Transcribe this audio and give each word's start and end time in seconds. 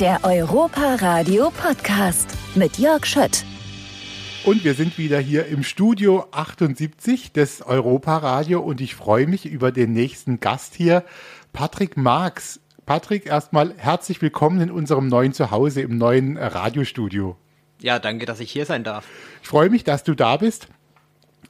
Der 0.00 0.20
Europa 0.24 0.96
Radio 0.96 1.50
Podcast 1.50 2.28
mit 2.54 2.76
Jörg 2.76 3.06
Schött. 3.06 3.46
Und 4.44 4.62
wir 4.62 4.74
sind 4.74 4.98
wieder 4.98 5.18
hier 5.18 5.46
im 5.46 5.62
Studio 5.62 6.26
78 6.32 7.32
des 7.32 7.62
Europa 7.62 8.18
Radio 8.18 8.60
und 8.60 8.82
ich 8.82 8.94
freue 8.94 9.26
mich 9.26 9.46
über 9.46 9.72
den 9.72 9.94
nächsten 9.94 10.38
Gast 10.38 10.74
hier, 10.74 11.02
Patrick 11.54 11.96
Marx. 11.96 12.60
Patrick, 12.84 13.24
erstmal 13.24 13.72
herzlich 13.78 14.20
willkommen 14.20 14.60
in 14.60 14.70
unserem 14.70 15.08
neuen 15.08 15.32
Zuhause 15.32 15.80
im 15.80 15.96
neuen 15.96 16.36
Radiostudio. 16.36 17.38
Ja, 17.80 17.98
danke, 17.98 18.26
dass 18.26 18.40
ich 18.40 18.52
hier 18.52 18.66
sein 18.66 18.84
darf. 18.84 19.06
Ich 19.40 19.48
freue 19.48 19.70
mich, 19.70 19.82
dass 19.82 20.04
du 20.04 20.14
da 20.14 20.36
bist. 20.36 20.68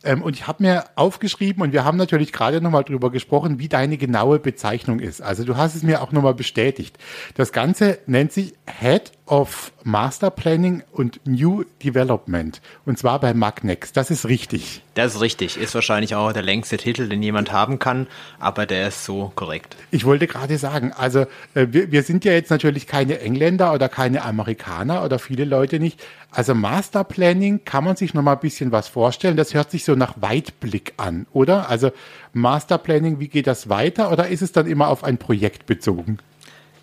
Ähm, 0.06 0.22
und 0.22 0.36
ich 0.36 0.46
habe 0.46 0.62
mir 0.62 0.84
aufgeschrieben 0.94 1.62
und 1.62 1.72
wir 1.72 1.84
haben 1.84 1.98
natürlich 1.98 2.32
gerade 2.32 2.60
nochmal 2.60 2.84
drüber 2.84 3.10
gesprochen, 3.10 3.58
wie 3.58 3.68
deine 3.68 3.98
genaue 3.98 4.38
Bezeichnung 4.38 5.00
ist. 5.00 5.20
Also 5.20 5.44
du 5.44 5.56
hast 5.56 5.74
es 5.74 5.82
mir 5.82 6.00
auch 6.00 6.12
nochmal 6.12 6.34
bestätigt. 6.34 6.96
Das 7.34 7.52
Ganze 7.52 7.98
nennt 8.06 8.32
sich 8.32 8.54
Head 8.66 9.12
of 9.26 9.72
Master 9.82 10.30
Planning 10.30 10.82
und 10.92 11.20
New 11.24 11.64
Development. 11.82 12.60
Und 12.84 12.98
zwar 12.98 13.20
bei 13.20 13.34
Magnex. 13.34 13.92
Das 13.92 14.10
ist 14.10 14.26
richtig. 14.26 14.82
Das 14.94 15.16
ist 15.16 15.20
richtig. 15.20 15.56
Ist 15.56 15.74
wahrscheinlich 15.74 16.14
auch 16.14 16.32
der 16.32 16.42
längste 16.42 16.76
Titel, 16.76 17.08
den 17.08 17.22
jemand 17.22 17.52
haben 17.52 17.78
kann, 17.78 18.06
aber 18.38 18.66
der 18.66 18.88
ist 18.88 19.04
so 19.04 19.32
korrekt. 19.34 19.76
Ich 19.90 20.04
wollte 20.04 20.26
gerade 20.26 20.58
sagen, 20.58 20.92
also 20.92 21.20
äh, 21.54 21.66
wir, 21.70 21.90
wir 21.90 22.02
sind 22.02 22.24
ja 22.24 22.32
jetzt 22.32 22.50
natürlich 22.50 22.86
keine 22.86 23.20
Engländer 23.20 23.72
oder 23.72 23.88
keine 23.88 24.22
Amerikaner 24.22 25.04
oder 25.04 25.18
viele 25.18 25.44
Leute 25.44 25.80
nicht. 25.80 26.00
Also 26.30 26.54
Master 26.54 27.02
Planning 27.02 27.64
kann 27.64 27.84
man 27.84 27.96
sich 27.96 28.14
noch 28.14 28.22
mal 28.22 28.34
ein 28.34 28.40
bisschen 28.40 28.72
was 28.72 28.88
vorstellen. 28.88 29.36
Das 29.36 29.54
hört 29.54 29.70
sich 29.70 29.84
so 29.84 29.94
nach 29.94 30.14
Weitblick 30.20 30.94
an, 30.98 31.26
oder? 31.32 31.68
Also 31.68 31.90
Master 32.32 32.78
Planning, 32.78 33.18
wie 33.18 33.28
geht 33.28 33.46
das 33.46 33.68
weiter? 33.68 34.12
Oder 34.12 34.28
ist 34.28 34.42
es 34.42 34.52
dann 34.52 34.66
immer 34.66 34.88
auf 34.88 35.02
ein 35.02 35.18
Projekt 35.18 35.66
bezogen? 35.66 36.18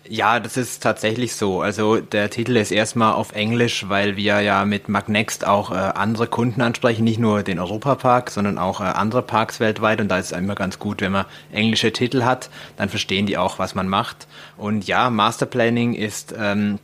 Ja, 0.06 0.38
das 0.38 0.58
ist 0.58 0.82
tatsächlich 0.82 1.34
so. 1.34 1.62
Also 1.62 1.96
der 1.98 2.28
Titel 2.28 2.58
ist 2.58 2.70
erstmal 2.70 3.14
auf 3.14 3.32
Englisch, 3.32 3.88
weil 3.88 4.16
wir 4.16 4.40
ja 4.40 4.66
mit 4.66 4.90
Magnext 4.90 5.46
auch 5.46 5.70
äh, 5.70 5.76
andere 5.76 6.26
Kunden 6.26 6.60
ansprechen, 6.60 7.04
nicht 7.04 7.18
nur 7.18 7.42
den 7.42 7.58
Europapark, 7.58 8.30
sondern 8.30 8.58
auch 8.58 8.82
äh, 8.82 8.84
andere 8.84 9.22
Parks 9.22 9.60
weltweit. 9.60 10.02
Und 10.02 10.08
da 10.08 10.18
ist 10.18 10.32
es 10.32 10.38
immer 10.38 10.56
ganz 10.56 10.78
gut, 10.78 11.00
wenn 11.00 11.12
man 11.12 11.24
englische 11.52 11.90
Titel 11.90 12.22
hat, 12.22 12.50
dann 12.76 12.90
verstehen 12.90 13.24
die 13.24 13.38
auch, 13.38 13.58
was 13.58 13.74
man 13.74 13.88
macht. 13.88 14.26
Und 14.58 14.86
ja, 14.86 15.08
Master 15.08 15.46
Planning 15.46 15.94
ist 15.94 16.34
ähm, 16.38 16.78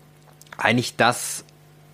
eigentlich 0.56 0.96
das, 0.96 1.44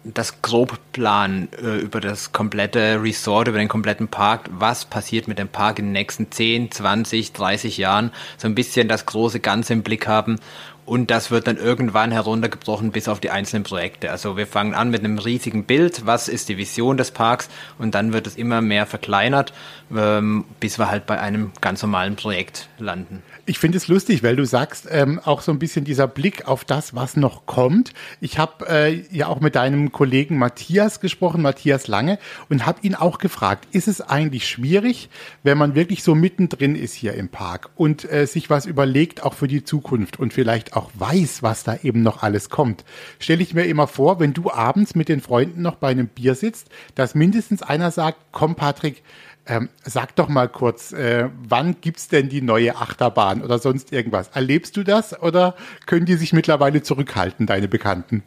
das 0.05 0.43
Grobplan 0.43 1.49
äh, 1.61 1.79
über 1.79 2.01
das 2.01 2.31
komplette 2.31 3.03
Resort, 3.03 3.49
über 3.49 3.59
den 3.59 3.67
kompletten 3.67 4.07
Park, 4.07 4.49
was 4.53 4.85
passiert 4.85 5.27
mit 5.27 5.41
dem 5.41 5.49
Park 5.49 5.81
in 5.81 5.87
den 5.87 5.93
nächsten 5.93 6.31
10, 6.31 6.71
20, 6.71 7.33
30 7.33 7.79
Jahren, 7.79 8.13
so 8.37 8.47
ein 8.47 8.55
bisschen 8.55 8.87
das 8.87 9.07
große 9.07 9.41
Ganze 9.41 9.73
im 9.73 9.83
Blick 9.83 10.07
haben 10.07 10.39
und 10.87 11.11
das 11.11 11.31
wird 11.31 11.47
dann 11.47 11.59
irgendwann 11.59 12.13
heruntergebrochen 12.13 12.93
bis 12.93 13.09
auf 13.09 13.21
die 13.21 13.31
einzelnen 13.31 13.65
Projekte. 13.65 14.11
Also 14.11 14.37
wir 14.37 14.47
fangen 14.47 14.73
an 14.73 14.91
mit 14.91 15.05
einem 15.05 15.19
riesigen 15.19 15.65
Bild, 15.65 16.07
was 16.07 16.29
ist 16.29 16.49
die 16.49 16.57
Vision 16.57 16.97
des 16.97 17.11
Parks 17.11 17.49
und 17.79 17.95
dann 17.95 18.13
wird 18.13 18.27
es 18.27 18.37
immer 18.37 18.63
mehr 18.63 18.87
verkleinert, 18.87 19.53
ähm, 19.95 20.45
bis 20.61 20.79
wir 20.79 20.89
halt 20.89 21.07
bei 21.07 21.21
einem 21.21 21.53
ganz 21.61 21.83
normalen 21.83 22.17
Projekt 22.17 22.69
landen. 22.79 23.23
Ich 23.49 23.61
finde 23.61 23.79
es 23.79 23.87
lustig, 23.87 24.25
weil 24.25 24.35
du 24.35 24.45
sagst, 24.45 24.89
ähm, 24.91 25.21
auch 25.25 25.41
so 25.41 25.53
ein 25.53 25.61
bisschen 25.61 25.85
dieser 25.85 26.09
Blick 26.09 26.49
auf 26.49 26.65
das, 26.65 26.97
was 26.97 27.17
noch 27.17 27.47
kommt. 27.47 27.93
Ich 28.21 28.39
habe 28.41 28.69
äh, 28.69 29.05
ja 29.17 29.29
auch 29.29 29.39
mit 29.39 29.55
deinem 29.55 29.93
Kollegen 29.93 30.37
Matthias 30.37 30.99
gesprochen, 30.99 31.43
Matthias 31.43 31.87
Lange, 31.87 32.19
und 32.49 32.67
habe 32.67 32.81
ihn 32.83 32.97
auch 32.97 33.19
gefragt, 33.19 33.69
ist 33.71 33.87
es 33.87 34.01
eigentlich 34.01 34.49
schwierig, 34.49 35.11
wenn 35.45 35.59
man 35.59 35.77
wirklich 35.77 36.03
so 36.03 36.17
mittendrin 36.17 36.75
ist 36.75 36.95
hier 36.95 37.15
im 37.15 37.29
Park 37.29 37.71
und 37.77 38.11
äh, 38.11 38.27
sich 38.27 38.51
was 38.51 38.67
überlegt, 38.67 39.23
auch 39.23 39.35
für 39.35 39.47
die 39.47 39.63
Zukunft 39.63 40.19
und 40.19 40.33
vielleicht 40.33 40.75
auch 40.75 40.91
weiß, 40.95 41.45
was 41.45 41.63
da 41.63 41.77
eben 41.85 42.03
noch 42.03 42.25
alles 42.25 42.51
kommt. 42.51 42.85
Stelle 43.21 43.45
ich 43.45 43.55
mir 43.55 43.67
immer 43.67 43.87
vor, 43.87 44.19
wenn 44.19 44.33
du 44.33 44.51
abends 44.51 44.97
mit 44.97 45.09
den 45.09 45.21
Freunden 45.21 45.63
noch 45.63 45.77
bei 45.77 45.91
einem 45.91 46.09
Bier 46.09 46.35
sitzt, 46.35 46.69
dass 46.97 47.15
mindestens 47.15 47.63
einer 47.63 47.93
sagt, 47.93 48.19
komm 48.33 48.57
Patrick, 48.57 49.05
ähm, 49.47 49.69
sag 49.85 50.15
doch 50.17 50.29
mal 50.29 50.49
kurz, 50.49 50.93
äh, 50.93 51.29
wann 51.49 51.77
gibt's 51.81 52.09
denn 52.09 52.29
die 52.29 52.43
neue 52.43 52.77
Achterbahn 52.77 53.43
oder 53.43 53.59
sonst 53.59 53.93
irgendwas? 53.93 54.29
Erlebst 54.35 54.77
du 54.77 54.83
das 54.83 55.21
oder 55.21 55.55
können 55.87 56.07
die 56.07 56.15
sich 56.15 56.33
mittlerweile 56.33 56.83
zurückhalten, 56.83 57.47
deine 57.47 57.69
Bekannten? 57.69 58.23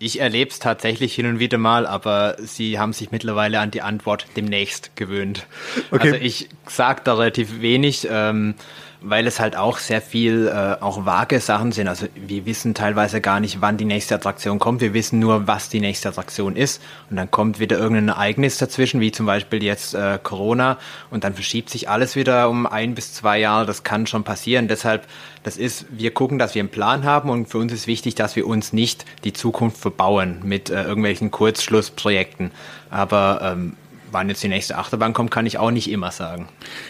Ich 0.00 0.20
erlebe 0.20 0.50
es 0.50 0.60
tatsächlich 0.60 1.14
hin 1.14 1.26
und 1.26 1.38
wieder 1.40 1.58
mal, 1.58 1.86
aber 1.86 2.36
sie 2.38 2.78
haben 2.78 2.92
sich 2.92 3.10
mittlerweile 3.10 3.58
an 3.58 3.72
die 3.72 3.82
Antwort 3.82 4.26
demnächst 4.36 4.94
gewöhnt. 4.94 5.46
Okay. 5.90 6.12
Also 6.12 6.24
ich 6.24 6.48
sage 6.66 7.00
da 7.02 7.14
relativ 7.14 7.60
wenig. 7.60 8.06
Ähm, 8.08 8.54
weil 9.00 9.26
es 9.26 9.38
halt 9.38 9.56
auch 9.56 9.78
sehr 9.78 10.02
viel 10.02 10.48
äh, 10.48 10.82
auch 10.82 11.06
vage 11.06 11.38
Sachen 11.40 11.72
sind. 11.72 11.86
Also 11.86 12.06
wir 12.14 12.46
wissen 12.46 12.74
teilweise 12.74 13.20
gar 13.20 13.38
nicht, 13.38 13.60
wann 13.60 13.76
die 13.76 13.84
nächste 13.84 14.16
Attraktion 14.16 14.58
kommt. 14.58 14.80
Wir 14.80 14.92
wissen 14.92 15.18
nur, 15.18 15.46
was 15.46 15.68
die 15.68 15.80
nächste 15.80 16.08
Attraktion 16.08 16.56
ist. 16.56 16.82
Und 17.08 17.16
dann 17.16 17.30
kommt 17.30 17.60
wieder 17.60 17.78
irgendein 17.78 18.08
Ereignis 18.08 18.58
dazwischen, 18.58 19.00
wie 19.00 19.12
zum 19.12 19.26
Beispiel 19.26 19.62
jetzt 19.62 19.94
äh, 19.94 20.18
Corona. 20.22 20.78
Und 21.10 21.24
dann 21.24 21.34
verschiebt 21.34 21.70
sich 21.70 21.88
alles 21.88 22.16
wieder 22.16 22.48
um 22.48 22.66
ein 22.66 22.94
bis 22.94 23.12
zwei 23.14 23.38
Jahre. 23.38 23.66
Das 23.66 23.84
kann 23.84 24.06
schon 24.06 24.24
passieren. 24.24 24.66
Deshalb, 24.66 25.06
das 25.44 25.56
ist, 25.56 25.86
wir 25.90 26.12
gucken, 26.12 26.38
dass 26.38 26.54
wir 26.54 26.60
einen 26.60 26.70
Plan 26.70 27.04
haben. 27.04 27.30
Und 27.30 27.48
für 27.48 27.58
uns 27.58 27.72
ist 27.72 27.86
wichtig, 27.86 28.16
dass 28.16 28.34
wir 28.34 28.46
uns 28.46 28.72
nicht 28.72 29.04
die 29.22 29.32
Zukunft 29.32 29.78
verbauen 29.78 30.40
mit 30.42 30.70
äh, 30.70 30.82
irgendwelchen 30.82 31.30
Kurzschlussprojekten. 31.30 32.50
Aber 32.90 33.40
ähm, 33.42 33.76
wann 34.10 34.28
jetzt 34.28 34.42
die 34.42 34.48
nächste 34.48 34.76
Achterbahn 34.76 35.12
kommt, 35.12 35.30
kann 35.30 35.46
ich 35.46 35.58
auch 35.58 35.70
nicht 35.70 35.90
immer 35.90 36.10
sagen. 36.10 36.48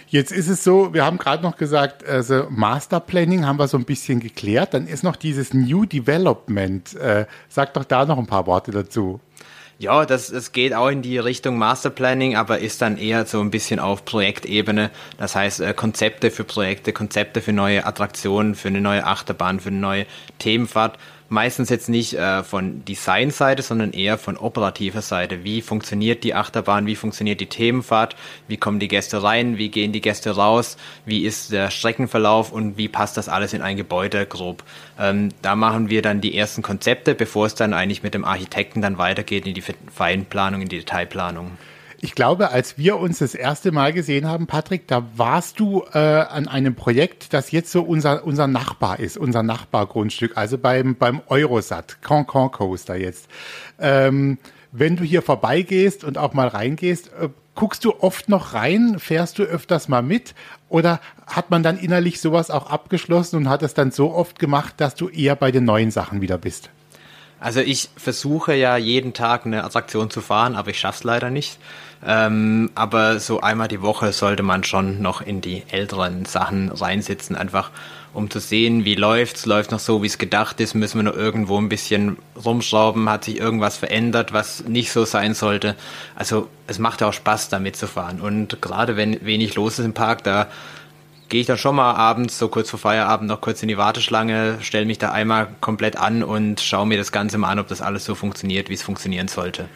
Jetzt 0.09 0.33
ist 0.33 0.49
es 0.49 0.65
so, 0.65 0.95
wir 0.95 1.05
haben 1.05 1.19
gerade 1.19 1.43
noch 1.43 1.57
gesagt, 1.57 2.07
also 2.07 2.47
Master 2.51 3.01
Planning 3.01 3.47
haben 3.47 3.59
wir 3.59 3.69
so 3.69 3.77
ein 3.77 3.85
bisschen 3.85 4.21
geklärt. 4.21 4.75
Dann 4.75 4.87
ist 4.87 5.05
noch 5.05 5.17
dieses 5.17 5.55
New 5.55 5.85
Development. 5.85 6.95
Äh, 6.95 7.27
sag 7.49 7.75
doch 7.75 7.85
da 7.85 8.05
noch 8.05 8.19
ein 8.19 8.27
paar 8.27 8.47
Worte 8.47 8.71
dazu. 8.71 9.21
Ja, 9.81 10.05
das, 10.05 10.27
das 10.27 10.51
geht 10.51 10.75
auch 10.75 10.89
in 10.89 11.03
die 11.03 11.19
Richtung 11.19 11.57
Master 11.57 11.91
Planning, 11.91 12.35
aber 12.35 12.59
ist 12.59 12.83
dann 12.83 12.99
eher 12.99 13.27
so 13.27 13.41
ein 13.41 13.53
bisschen 13.53 13.79
auf 13.79 14.05
Projektebene. 14.05 14.91
Das 15.19 15.37
heißt, 15.37 15.61
äh, 15.61 15.73
Konzepte 15.73 16.33
für 16.33 16.43
Projekte, 16.43 16.93
Konzepte 16.93 17.41
für 17.41 17.53
neue 17.53 17.87
Attraktionen, 17.87 18.57
für 18.57 18.69
eine 18.69 18.81
neue 18.81 19.07
Achterbahn, 19.07 19.61
für 19.61 19.69
eine 19.69 19.79
neue 19.79 20.07
Themenfahrt 20.41 20.99
meistens 21.29 21.69
jetzt 21.69 21.89
nicht 21.89 22.15
äh, 22.15 22.43
von 22.43 22.85
Designseite, 22.85 23.63
sondern 23.63 23.93
eher 23.93 24.19
von 24.19 24.37
operativer 24.37 25.03
Seite. 25.03 25.45
Wie 25.45 25.63
funktioniert 25.63 26.25
die 26.25 26.35
Achterbahn? 26.35 26.87
Wie 26.87 26.97
funktioniert 26.97 27.41
die 27.41 27.47
Themenfahrt? 27.47 28.17
Wie 28.47 28.57
kommen 28.57 28.79
die 28.79 28.89
Gäste 28.89 29.23
rein? 29.23 29.59
Wie 29.59 29.69
gehen 29.69 29.93
die 29.93 30.01
Gäste 30.01 30.31
raus? 30.31 30.77
Wie 31.05 31.25
ist 31.25 31.53
der 31.53 31.71
Streckenverlauf 31.71 32.53
und 32.53 32.77
wie 32.77 32.89
passt 32.89 33.17
das 33.17 33.29
alles 33.29 33.53
in 33.53 33.63
ein 33.63 33.77
Gebäude 33.77 34.27
grob? 34.27 34.63
Ähm, 34.99 35.31
da 35.43 35.57
machen 35.57 35.91
wir 35.91 36.03
dann 36.03 36.21
die 36.21 36.37
ersten 36.37 36.63
Konzepte, 36.63 37.15
bevor 37.15 37.47
es 37.47 37.55
dann 37.55 37.75
eigentlich 37.75 38.03
mit 38.03 38.15
dem 38.15 38.25
Architekten 38.25 38.83
dann 38.83 38.99
weitergeht 38.99 39.47
in 39.47 39.55
die 39.55 39.65
Feinplanung, 39.93 40.63
in 40.63 40.69
die 40.69 40.79
Detailplanung. 40.79 41.53
Ich 42.01 42.15
glaube, 42.15 42.51
als 42.53 42.79
wir 42.79 42.99
uns 42.99 43.19
das 43.19 43.35
erste 43.35 43.73
Mal 43.73 43.93
gesehen 43.93 44.27
haben, 44.27 44.47
Patrick, 44.47 44.87
da 44.87 45.05
warst 45.17 45.59
du 45.59 45.83
äh, 45.93 45.99
an 45.99 46.47
einem 46.47 46.77
Projekt, 46.77 47.33
das 47.33 47.51
jetzt 47.51 47.73
so 47.73 47.83
unser, 47.83 48.25
unser 48.25 48.47
Nachbar 48.47 49.01
ist, 49.01 49.19
unser 49.19 49.43
Nachbargrundstück, 49.43 50.37
also 50.37 50.59
beim, 50.59 50.95
beim 50.95 51.21
Eurosat, 51.27 52.01
Cancun 52.01 52.53
Coaster 52.53 52.95
jetzt. 52.95 53.27
Ähm, 53.81 54.39
wenn 54.71 54.95
du 54.95 55.03
hier 55.03 55.23
vorbeigehst 55.23 56.05
und 56.05 56.19
auch 56.19 56.35
mal 56.35 56.47
reingehst, 56.47 57.09
äh, 57.21 57.31
guckst 57.57 57.85
du 57.85 57.93
oft 57.99 58.29
noch 58.29 58.55
rein, 58.55 59.01
fährst 59.01 59.41
du 59.41 59.43
öfters 59.43 59.89
mal 59.89 60.03
mit 60.03 60.37
oder 60.69 61.01
hat 61.27 61.51
man 61.51 61.65
dann 61.65 61.79
innerlich 61.79 62.21
sowas 62.21 62.53
auch 62.53 62.71
abgeschlossen 62.71 63.37
und 63.37 63.49
hat 63.49 63.65
es 63.65 63.75
dann 63.75 63.91
so 63.91 64.13
oft 64.13 64.39
gemacht, 64.39 64.75
dass 64.77 64.95
du 64.95 65.09
eher 65.09 65.35
bei 65.35 65.51
den 65.51 65.65
neuen 65.65 65.91
Sachen 65.91 66.21
wieder 66.21 66.39
bist? 66.39 66.71
Also 67.41 67.61
ich 67.61 67.89
versuche 67.97 68.55
ja 68.55 68.77
jeden 68.77 69.13
Tag 69.13 69.47
eine 69.47 69.65
Attraktion 69.65 70.11
zu 70.11 70.21
fahren, 70.21 70.55
aber 70.57 70.71
ich 70.71 70.79
schaff's 70.79 71.05
leider 71.05 71.31
nicht. 71.31 71.59
Ähm, 72.07 72.71
aber 72.75 73.19
so 73.19 73.41
einmal 73.41 73.69
die 73.69 73.83
Woche 73.83 74.13
sollte 74.13 74.43
man 74.43 74.65
schon 74.65 75.03
noch 75.03 75.21
in 75.21 75.41
die 75.41 75.65
älteren 75.69 76.25
Sachen 76.25 76.71
reinsitzen, 76.71 77.35
einfach 77.37 77.71
um 78.15 78.31
zu 78.31 78.41
sehen, 78.41 78.85
wie 78.85 78.95
läuft's, 78.95 79.47
läuft 79.47 79.71
noch 79.71 79.79
so, 79.79 80.03
wie 80.03 80.07
es 80.07 80.19
gedacht 80.19 80.61
ist, 80.61 80.75
müssen 80.75 80.99
wir 80.99 81.05
noch 81.05 81.17
irgendwo 81.17 81.59
ein 81.59 81.69
bisschen 81.69 82.17
rumschrauben, 82.43 83.09
hat 83.09 83.25
sich 83.25 83.39
irgendwas 83.39 83.77
verändert, 83.77 84.33
was 84.33 84.65
nicht 84.65 84.93
so 84.93 85.05
sein 85.05 85.35
sollte. 85.35 85.77
Also 86.15 86.49
es 86.67 86.79
macht 86.79 87.01
ja 87.01 87.09
auch 87.09 87.13
Spaß, 87.13 87.49
damit 87.49 87.77
zu 87.77 87.87
fahren. 87.87 88.21
Und 88.21 88.63
gerade 88.63 88.97
wenn 88.97 89.25
wenig 89.25 89.55
los 89.55 89.79
ist 89.79 89.85
im 89.85 89.95
Park, 89.95 90.25
da 90.25 90.49
gehe 91.29 91.43
ich 91.43 91.47
dann 91.47 91.59
schon 91.59 91.77
mal 91.77 91.93
abends, 91.95 92.39
so 92.39 92.49
kurz 92.49 92.71
vor 92.71 92.79
Feierabend, 92.79 93.29
noch 93.29 93.41
kurz 93.41 93.63
in 93.63 93.69
die 93.69 93.77
Warteschlange, 93.77 94.59
stelle 94.63 94.87
mich 94.87 94.99
da 94.99 95.13
einmal 95.13 95.49
komplett 95.61 95.97
an 95.97 96.23
und 96.23 96.61
schaue 96.61 96.87
mir 96.87 96.97
das 96.97 97.13
Ganze 97.13 97.39
mal 97.39 97.51
an, 97.51 97.59
ob 97.59 97.69
das 97.69 97.83
alles 97.83 98.05
so 98.05 98.15
funktioniert, 98.15 98.71
wie 98.71 98.75
es 98.75 98.83
funktionieren 98.83 99.29
sollte. 99.29 99.69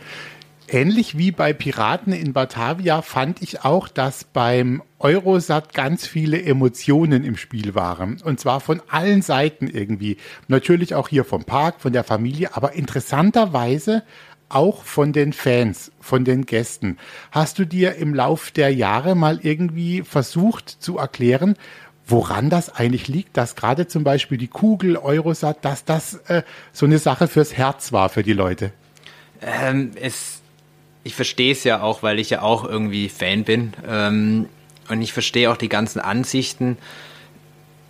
Ähnlich 0.75 1.19
wie 1.19 1.33
bei 1.33 1.53
Piraten 1.53 2.15
in 2.15 2.33
Batavia 2.33 3.03
fand 3.03 3.43
ich 3.43 3.63
auch, 3.63 3.89
dass 3.89 4.25
beim 4.25 4.83
Eurosat 4.99 5.75
ganz 5.75 6.07
viele 6.07 6.43
Emotionen 6.43 7.25
im 7.25 7.37
Spiel 7.37 7.75
waren. 7.75 8.23
Und 8.23 8.41
zwar 8.41 8.59
von 8.61 8.81
allen 8.89 9.21
Seiten 9.21 9.67
irgendwie. 9.67 10.17
Natürlich 10.49 10.95
auch 10.95 11.11
hier 11.11 11.27
vom 11.27 11.45
Park, 11.45 11.83
von 11.83 11.93
der 11.93 12.05
Familie, 12.05 12.57
aber 12.57 12.73
interessanterweise 12.73 14.03
auch 14.49 14.83
von 14.83 15.13
den 15.13 15.35
Fans, 15.35 15.93
von 16.01 16.25
den 16.25 16.47
Gästen. 16.47 16.97
Hast 17.33 17.59
du 17.59 17.67
dir 17.67 17.97
im 17.97 18.15
Lauf 18.15 18.51
der 18.51 18.73
Jahre 18.73 19.15
mal 19.15 19.41
irgendwie 19.43 20.01
versucht 20.01 20.71
zu 20.71 20.97
erklären, 20.97 21.57
woran 22.07 22.49
das 22.49 22.75
eigentlich 22.75 23.09
liegt, 23.09 23.37
dass 23.37 23.57
gerade 23.57 23.89
zum 23.89 24.05
Beispiel 24.05 24.39
die 24.39 24.49
Kugel 24.49 24.97
Eurosat, 24.97 25.67
dass 25.67 25.85
das 25.85 26.15
äh, 26.29 26.45
so 26.73 26.87
eine 26.87 26.99
Sache 26.99 27.29
fürs 27.29 27.59
Herz 27.59 27.93
war 27.93 28.09
für 28.09 28.23
die 28.23 28.33
Leute? 28.33 28.73
Ähm, 29.43 29.91
es, 30.01 30.42
ich 31.04 31.14
verstehe 31.14 31.52
es 31.52 31.64
ja 31.64 31.82
auch, 31.82 32.02
weil 32.02 32.19
ich 32.19 32.31
ja 32.31 32.43
auch 32.43 32.64
irgendwie 32.64 33.08
Fan 33.08 33.44
bin. 33.44 33.72
Ähm, 33.87 34.49
und 34.88 35.00
ich 35.00 35.12
verstehe 35.12 35.50
auch 35.50 35.56
die 35.56 35.69
ganzen 35.69 36.00
Ansichten, 36.00 36.76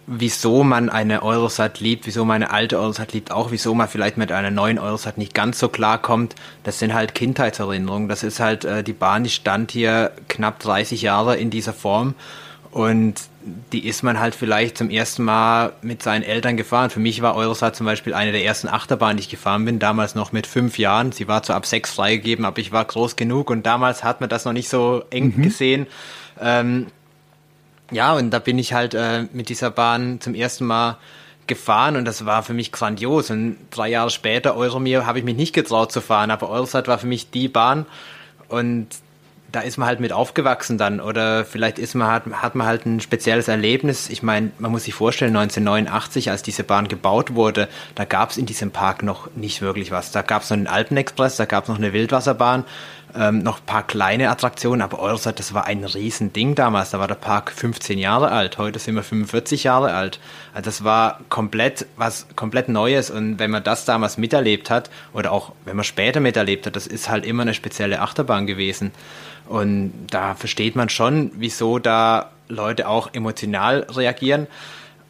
wieso 0.06 0.64
man 0.64 0.88
eine 0.88 1.22
Eurosat 1.22 1.80
liebt, 1.80 2.06
wieso 2.06 2.24
man 2.24 2.36
eine 2.36 2.50
alte 2.50 2.78
Eurosat 2.78 3.12
liebt, 3.12 3.30
auch 3.30 3.50
wieso 3.50 3.74
man 3.74 3.88
vielleicht 3.88 4.16
mit 4.16 4.32
einer 4.32 4.50
neuen 4.50 4.78
Eurosat 4.78 5.16
nicht 5.16 5.34
ganz 5.34 5.58
so 5.58 5.68
klar 5.68 6.00
kommt. 6.00 6.34
Das 6.64 6.78
sind 6.78 6.92
halt 6.92 7.14
Kindheitserinnerungen. 7.14 8.08
Das 8.08 8.22
ist 8.22 8.40
halt 8.40 8.64
äh, 8.64 8.82
die 8.82 8.92
Bahn, 8.92 9.24
die 9.24 9.30
stand 9.30 9.70
hier 9.70 10.12
knapp 10.28 10.58
30 10.60 11.02
Jahre 11.02 11.36
in 11.36 11.50
dieser 11.50 11.72
Form 11.72 12.14
und 12.70 13.14
die 13.72 13.86
ist 13.86 14.02
man 14.02 14.20
halt 14.20 14.34
vielleicht 14.34 14.78
zum 14.78 14.90
ersten 14.90 15.24
Mal 15.24 15.72
mit 15.82 16.02
seinen 16.02 16.22
Eltern 16.22 16.56
gefahren. 16.56 16.90
Für 16.90 17.00
mich 17.00 17.22
war 17.22 17.34
Eurosat 17.34 17.76
zum 17.76 17.86
Beispiel 17.86 18.14
eine 18.14 18.32
der 18.32 18.44
ersten 18.44 18.68
Achterbahnen, 18.68 19.16
die 19.16 19.22
ich 19.22 19.28
gefahren 19.28 19.64
bin, 19.64 19.78
damals 19.78 20.14
noch 20.14 20.32
mit 20.32 20.46
fünf 20.46 20.78
Jahren. 20.78 21.12
Sie 21.12 21.28
war 21.28 21.42
zwar 21.42 21.56
ab 21.56 21.66
sechs 21.66 21.92
freigegeben, 21.92 22.44
aber 22.44 22.58
ich 22.58 22.72
war 22.72 22.84
groß 22.84 23.16
genug 23.16 23.50
und 23.50 23.66
damals 23.66 24.04
hat 24.04 24.20
man 24.20 24.30
das 24.30 24.44
noch 24.44 24.52
nicht 24.52 24.68
so 24.68 25.04
eng 25.10 25.34
mhm. 25.36 25.42
gesehen. 25.42 25.86
Ähm, 26.40 26.86
ja, 27.90 28.12
und 28.14 28.30
da 28.30 28.38
bin 28.38 28.58
ich 28.58 28.72
halt 28.72 28.94
äh, 28.94 29.26
mit 29.32 29.48
dieser 29.48 29.70
Bahn 29.70 30.20
zum 30.20 30.34
ersten 30.34 30.64
Mal 30.64 30.98
gefahren 31.46 31.96
und 31.96 32.04
das 32.04 32.24
war 32.24 32.42
für 32.42 32.54
mich 32.54 32.72
grandios. 32.72 33.30
Und 33.30 33.56
drei 33.70 33.88
Jahre 33.88 34.10
später, 34.10 34.56
Euromir, 34.56 35.06
habe 35.06 35.18
ich 35.18 35.24
mich 35.24 35.36
nicht 35.36 35.52
getraut 35.52 35.92
zu 35.92 36.00
fahren, 36.00 36.30
aber 36.30 36.48
Eurosat 36.48 36.88
war 36.88 36.98
für 36.98 37.06
mich 37.06 37.30
die 37.30 37.48
Bahn 37.48 37.86
und 38.48 38.88
da 39.52 39.60
ist 39.60 39.76
man 39.76 39.86
halt 39.86 40.00
mit 40.00 40.12
aufgewachsen 40.12 40.78
dann 40.78 41.00
oder 41.00 41.44
vielleicht 41.44 41.78
ist 41.78 41.94
man 41.94 42.10
hat, 42.10 42.24
hat 42.32 42.54
man 42.54 42.66
halt 42.66 42.86
ein 42.86 43.00
spezielles 43.00 43.48
Erlebnis. 43.48 44.08
Ich 44.08 44.22
meine, 44.22 44.50
man 44.58 44.72
muss 44.72 44.84
sich 44.84 44.94
vorstellen, 44.94 45.36
1989, 45.36 46.30
als 46.30 46.42
diese 46.42 46.64
Bahn 46.64 46.88
gebaut 46.88 47.34
wurde, 47.34 47.68
da 47.94 48.06
gab 48.06 48.30
es 48.30 48.38
in 48.38 48.46
diesem 48.46 48.70
Park 48.70 49.02
noch 49.02 49.28
nicht 49.36 49.60
wirklich 49.60 49.90
was. 49.90 50.10
Da 50.10 50.22
gab 50.22 50.42
es 50.42 50.50
noch 50.50 50.56
einen 50.56 50.66
Alpenexpress, 50.66 51.36
da 51.36 51.44
gab 51.44 51.64
es 51.64 51.68
noch 51.68 51.76
eine 51.76 51.92
Wildwasserbahn, 51.92 52.64
ähm, 53.14 53.40
noch 53.40 53.60
ein 53.60 53.66
paar 53.66 53.86
kleine 53.86 54.30
Attraktionen, 54.30 54.80
aber 54.80 54.98
Eurosat, 54.98 55.38
das 55.38 55.52
war 55.52 55.66
ein 55.66 55.84
Riesending 55.84 56.54
damals. 56.54 56.90
Da 56.90 56.98
war 56.98 57.08
der 57.08 57.14
Park 57.14 57.52
15 57.52 57.98
Jahre 57.98 58.30
alt, 58.30 58.56
heute 58.56 58.78
sind 58.78 58.94
wir 58.94 59.02
45 59.02 59.64
Jahre 59.64 59.92
alt. 59.92 60.18
Also 60.54 60.64
das 60.64 60.84
war 60.84 61.20
komplett 61.28 61.86
was 61.96 62.26
komplett 62.36 62.68
Neues 62.68 63.10
und 63.10 63.38
wenn 63.38 63.50
man 63.50 63.62
das 63.62 63.84
damals 63.84 64.16
miterlebt 64.16 64.70
hat 64.70 64.88
oder 65.12 65.32
auch 65.32 65.52
wenn 65.66 65.76
man 65.76 65.84
später 65.84 66.20
miterlebt 66.20 66.66
hat, 66.66 66.74
das 66.74 66.86
ist 66.86 67.10
halt 67.10 67.26
immer 67.26 67.42
eine 67.42 67.54
spezielle 67.54 68.00
Achterbahn 68.00 68.46
gewesen. 68.46 68.92
Und 69.52 69.92
da 70.08 70.34
versteht 70.34 70.76
man 70.76 70.88
schon, 70.88 71.30
wieso 71.34 71.78
da 71.78 72.30
Leute 72.48 72.88
auch 72.88 73.12
emotional 73.12 73.86
reagieren. 73.90 74.46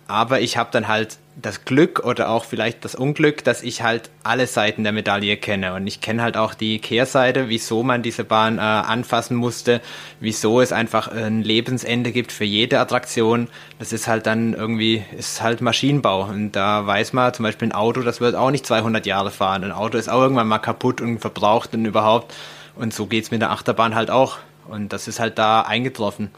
Aber 0.08 0.40
ich 0.40 0.56
habe 0.56 0.70
dann 0.72 0.88
halt 0.88 1.18
das 1.40 1.64
Glück 1.64 2.00
oder 2.04 2.28
auch 2.28 2.44
vielleicht 2.44 2.84
das 2.84 2.96
Unglück, 2.96 3.44
dass 3.44 3.62
ich 3.62 3.82
halt 3.82 4.10
alle 4.24 4.48
Seiten 4.48 4.82
der 4.82 4.90
Medaille 4.90 5.36
kenne. 5.36 5.74
Und 5.74 5.86
ich 5.86 6.00
kenne 6.00 6.24
halt 6.24 6.36
auch 6.36 6.54
die 6.54 6.80
Kehrseite, 6.80 7.48
wieso 7.50 7.84
man 7.84 8.02
diese 8.02 8.24
Bahn 8.24 8.58
äh, 8.58 8.62
anfassen 8.62 9.36
musste, 9.36 9.80
wieso 10.18 10.60
es 10.60 10.72
einfach 10.72 11.06
ein 11.06 11.42
Lebensende 11.44 12.10
gibt 12.10 12.32
für 12.32 12.44
jede 12.44 12.80
Attraktion. 12.80 13.46
Das 13.78 13.92
ist 13.92 14.08
halt 14.08 14.26
dann 14.26 14.54
irgendwie, 14.54 15.04
ist 15.16 15.40
halt 15.40 15.60
Maschinenbau. 15.60 16.24
Und 16.24 16.50
da 16.50 16.84
weiß 16.84 17.12
man 17.12 17.32
zum 17.32 17.44
Beispiel 17.44 17.68
ein 17.68 17.72
Auto, 17.76 18.00
das 18.00 18.20
wird 18.20 18.34
auch 18.34 18.50
nicht 18.50 18.66
200 18.66 19.06
Jahre 19.06 19.30
fahren. 19.30 19.62
Ein 19.62 19.70
Auto 19.72 19.98
ist 19.98 20.08
auch 20.08 20.20
irgendwann 20.20 20.48
mal 20.48 20.58
kaputt 20.58 21.00
und 21.00 21.20
verbraucht 21.20 21.74
und 21.74 21.84
überhaupt. 21.84 22.34
Und 22.74 22.94
so 22.94 23.06
geht's 23.06 23.30
mit 23.30 23.40
der 23.40 23.50
Achterbahn 23.50 23.94
halt 23.94 24.10
auch. 24.10 24.38
Und 24.68 24.92
das 24.92 25.08
ist 25.08 25.20
halt 25.20 25.38
da 25.38 25.62
eingetroffen. 25.62 26.30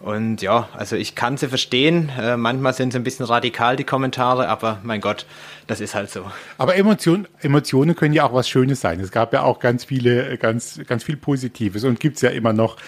Und 0.00 0.40
ja, 0.40 0.68
also 0.72 0.96
ich 0.96 1.14
kann 1.14 1.36
sie 1.36 1.48
verstehen. 1.48 2.10
Äh, 2.18 2.38
manchmal 2.38 2.72
sind 2.72 2.92
sie 2.92 2.98
ein 2.98 3.04
bisschen 3.04 3.26
radikal, 3.26 3.76
die 3.76 3.84
Kommentare, 3.84 4.48
aber 4.48 4.80
mein 4.82 5.02
Gott, 5.02 5.26
das 5.66 5.80
ist 5.80 5.94
halt 5.94 6.10
so. 6.10 6.24
Aber 6.56 6.74
Emotion, 6.76 7.28
Emotionen 7.40 7.94
können 7.94 8.14
ja 8.14 8.24
auch 8.24 8.32
was 8.32 8.48
Schönes 8.48 8.80
sein. 8.80 8.98
Es 9.00 9.10
gab 9.10 9.34
ja 9.34 9.42
auch 9.42 9.58
ganz 9.58 9.84
viele, 9.84 10.38
ganz, 10.38 10.80
ganz 10.86 11.04
viel 11.04 11.18
Positives 11.18 11.84
und 11.84 12.00
gibt's 12.00 12.22
ja 12.22 12.30
immer 12.30 12.54
noch. 12.54 12.78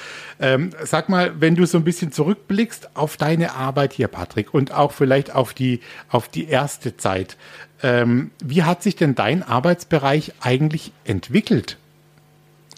Ähm, 0.41 0.71
sag 0.85 1.11
mal, 1.11 1.33
wenn 1.39 1.55
du 1.55 1.67
so 1.67 1.77
ein 1.77 1.85
bisschen 1.85 2.13
zurückblickst 2.13 2.97
auf 2.97 3.19
deine 3.19 3.55
Arbeit 3.55 3.93
hier, 3.93 4.09
Patrick, 4.09 4.55
und 4.55 4.73
auch 4.73 4.93
vielleicht 4.93 5.35
auf 5.35 5.53
die, 5.53 5.81
auf 6.09 6.29
die 6.29 6.49
erste 6.49 6.97
Zeit. 6.97 7.37
Ähm, 7.83 8.31
wie 8.43 8.63
hat 8.63 8.83
sich 8.83 8.97
denn 8.97 9.15
dein 9.15 9.43
Arbeitsbereich 9.43 10.33
eigentlich 10.41 10.93
entwickelt? 11.05 11.77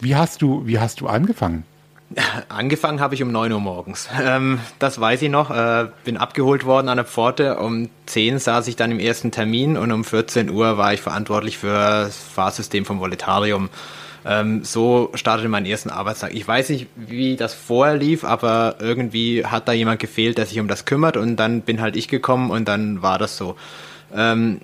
Wie 0.05 0.17
hast 0.17 0.43
du, 0.43 0.67
wie 0.67 0.79
hast 0.79 1.01
du 1.01 1.07
angefangen? 1.07 1.65
Angefangen 2.51 3.01
habe 3.01 3.15
ich 3.15 3.23
um 3.23 3.33
9 3.33 3.51
Uhr 3.53 3.61
morgens. 3.61 4.11
Ähm, 4.23 4.61
das 4.79 5.01
weiß 5.01 5.23
ich 5.23 5.31
noch. 5.31 5.51
Äh, 5.51 5.89
bin 6.05 6.19
abgeholt 6.19 6.67
worden 6.67 6.91
an 6.91 6.99
der 6.99 7.07
Pforte. 7.07 7.59
Um 7.59 7.89
10 8.05 8.39
saß 8.39 8.69
ich 8.69 8.77
dann 8.77 8.91
im 8.91 9.01
ersten 9.01 9.31
Termin 9.31 9.79
und 9.79 9.91
um 9.93 10.05
14 10.05 10.51
Uhr 10.51 10.77
war 10.77 10.93
ich 10.93 11.01
verantwortlich 11.01 11.57
für 11.57 11.73
das 11.73 12.19
Fahrsystem 12.19 12.85
vom 12.85 13.01
Voletarium. 13.01 13.71
Ähm, 14.27 14.63
so 14.63 15.11
startete 15.15 15.49
mein 15.49 15.65
ersten 15.65 15.89
Arbeitstag. 15.89 16.35
Ich 16.35 16.47
weiß 16.47 16.69
nicht, 16.69 16.87
wie 16.97 17.37
das 17.37 17.55
vorher 17.55 17.97
lief, 17.97 18.25
aber 18.25 18.77
irgendwie 18.81 19.47
hat 19.47 19.69
da 19.69 19.73
jemand 19.73 20.01
gefehlt, 20.01 20.37
der 20.37 20.45
sich 20.45 20.61
um 20.61 20.69
das 20.69 20.85
kümmert 20.85 21.17
und 21.17 21.37
dann 21.37 21.63
bin 21.63 21.81
halt 21.81 21.97
ich 21.97 22.09
gekommen 22.09 22.51
und 22.51 22.69
dann 22.69 23.01
war 23.01 23.19
das 23.19 23.39
so. 23.39 23.57
Ähm, 24.15 24.61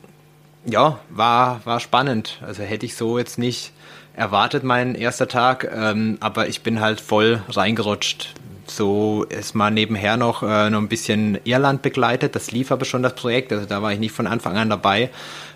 ja, 0.67 0.99
war, 1.09 1.63
war 1.65 1.81
spannend. 1.81 2.41
Also 2.47 2.63
hätte 2.63 2.85
ich 2.85 2.95
so 2.95 3.19
jetzt 3.19 3.39
nicht 3.39 3.73
erwartet 4.21 4.65
mein 4.65 4.95
erster 4.95 5.29
Tag, 5.29 5.69
ähm, 5.75 6.19
aber 6.21 6.47
ich 6.47 6.61
bin 6.61 6.81
halt 6.81 7.01
voll 7.01 7.43
reingerutscht. 7.49 8.35
So 8.77 9.25
ist 9.25 9.55
mal 9.55 9.71
nebenher 9.71 10.17
noch, 10.17 10.43
äh, 10.43 10.71
noch 10.71 10.79
ein 10.79 10.89
bisschen 10.89 11.39
Irland 11.45 11.83
begleitet. 11.83 12.37
Das 12.37 12.53
lief 12.53 12.71
aber 12.71 12.85
schon 12.85 13.03
das 13.03 13.15
Projekt, 13.15 13.53
also 13.53 13.67
da 13.67 13.83
war 13.83 13.93
ich 13.93 13.99
nicht 13.99 14.13
von 14.13 14.27
Anfang 14.27 14.57
an 14.57 14.71
dabei. 14.71 15.11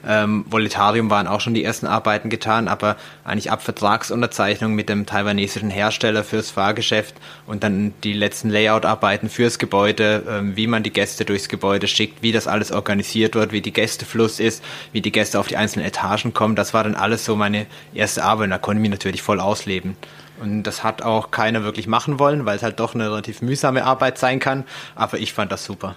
Ähm, 0.06 0.44
Voletarium 0.48 1.10
waren 1.10 1.26
auch 1.26 1.40
schon 1.40 1.54
die 1.54 1.64
ersten 1.64 1.86
Arbeiten 1.86 2.28
getan, 2.28 2.68
aber 2.68 2.96
eigentlich 3.24 3.50
ab 3.50 3.62
Vertragsunterzeichnung 3.62 4.74
mit 4.74 4.88
dem 4.88 5.06
taiwanesischen 5.06 5.70
Hersteller 5.70 6.24
fürs 6.24 6.50
Fahrgeschäft 6.50 7.14
und 7.46 7.62
dann 7.62 7.94
die 8.02 8.12
letzten 8.12 8.50
Layout-Arbeiten 8.50 9.28
fürs 9.28 9.58
Gebäude, 9.58 10.24
ähm, 10.28 10.56
wie 10.56 10.66
man 10.66 10.82
die 10.82 10.92
Gäste 10.92 11.24
durchs 11.24 11.48
Gebäude 11.48 11.86
schickt, 11.86 12.22
wie 12.22 12.32
das 12.32 12.46
alles 12.46 12.72
organisiert 12.72 13.34
wird, 13.34 13.52
wie 13.52 13.62
die 13.62 13.72
Gästefluss 13.72 14.40
ist, 14.40 14.62
wie 14.92 15.00
die 15.00 15.12
Gäste 15.12 15.38
auf 15.38 15.46
die 15.46 15.56
einzelnen 15.56 15.86
Etagen 15.86 16.34
kommen. 16.34 16.56
Das 16.56 16.74
war 16.74 16.84
dann 16.84 16.96
alles 16.96 17.24
so 17.24 17.36
meine 17.36 17.66
erste 17.94 18.24
Arbeit 18.24 18.46
und 18.46 18.50
da 18.50 18.58
konnte 18.58 18.78
ich 18.78 18.82
mich 18.82 18.90
natürlich 18.90 19.22
voll 19.22 19.40
ausleben. 19.40 19.96
Und 20.40 20.64
das 20.64 20.82
hat 20.82 21.02
auch 21.02 21.30
keiner 21.30 21.62
wirklich 21.62 21.86
machen 21.86 22.18
wollen, 22.18 22.44
weil 22.44 22.56
es 22.56 22.62
halt 22.62 22.80
doch 22.80 22.94
eine 22.94 23.10
relativ 23.10 23.40
mühsame 23.40 23.84
Arbeit 23.84 24.18
sein 24.18 24.40
kann. 24.40 24.64
Aber 24.94 25.18
ich 25.18 25.32
fand 25.32 25.52
das 25.52 25.64
super. 25.64 25.94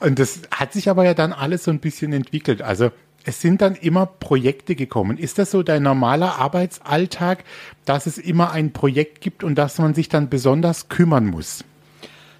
Und 0.00 0.18
das 0.18 0.42
hat 0.50 0.72
sich 0.72 0.88
aber 0.88 1.04
ja 1.04 1.14
dann 1.14 1.32
alles 1.32 1.64
so 1.64 1.70
ein 1.70 1.80
bisschen 1.80 2.12
entwickelt. 2.12 2.62
Also 2.62 2.90
es 3.24 3.40
sind 3.40 3.60
dann 3.60 3.74
immer 3.74 4.06
Projekte 4.06 4.74
gekommen. 4.74 5.18
Ist 5.18 5.38
das 5.38 5.50
so 5.50 5.62
dein 5.62 5.82
normaler 5.82 6.38
Arbeitsalltag, 6.38 7.44
dass 7.84 8.06
es 8.06 8.16
immer 8.16 8.52
ein 8.52 8.72
Projekt 8.72 9.20
gibt 9.20 9.44
und 9.44 9.56
dass 9.56 9.78
man 9.78 9.94
sich 9.94 10.08
dann 10.08 10.28
besonders 10.28 10.88
kümmern 10.88 11.26
muss? 11.26 11.64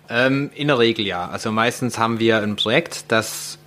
Ähm, 0.08 0.50
in 0.54 0.68
der 0.68 0.78
Regel 0.78 1.06
ja. 1.06 1.28
Also 1.28 1.52
meistens 1.52 1.98
haben 1.98 2.18
wir 2.20 2.40
ein 2.40 2.56
Projekt, 2.56 3.06
das 3.08 3.58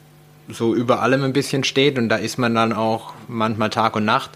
so 0.49 0.73
über 0.73 1.01
allem 1.01 1.23
ein 1.23 1.33
bisschen 1.33 1.63
steht 1.63 1.97
und 1.97 2.09
da 2.09 2.15
ist 2.15 2.37
man 2.37 2.55
dann 2.55 2.73
auch 2.73 3.13
manchmal 3.27 3.69
Tag 3.69 3.95
und 3.95 4.05
Nacht. 4.05 4.31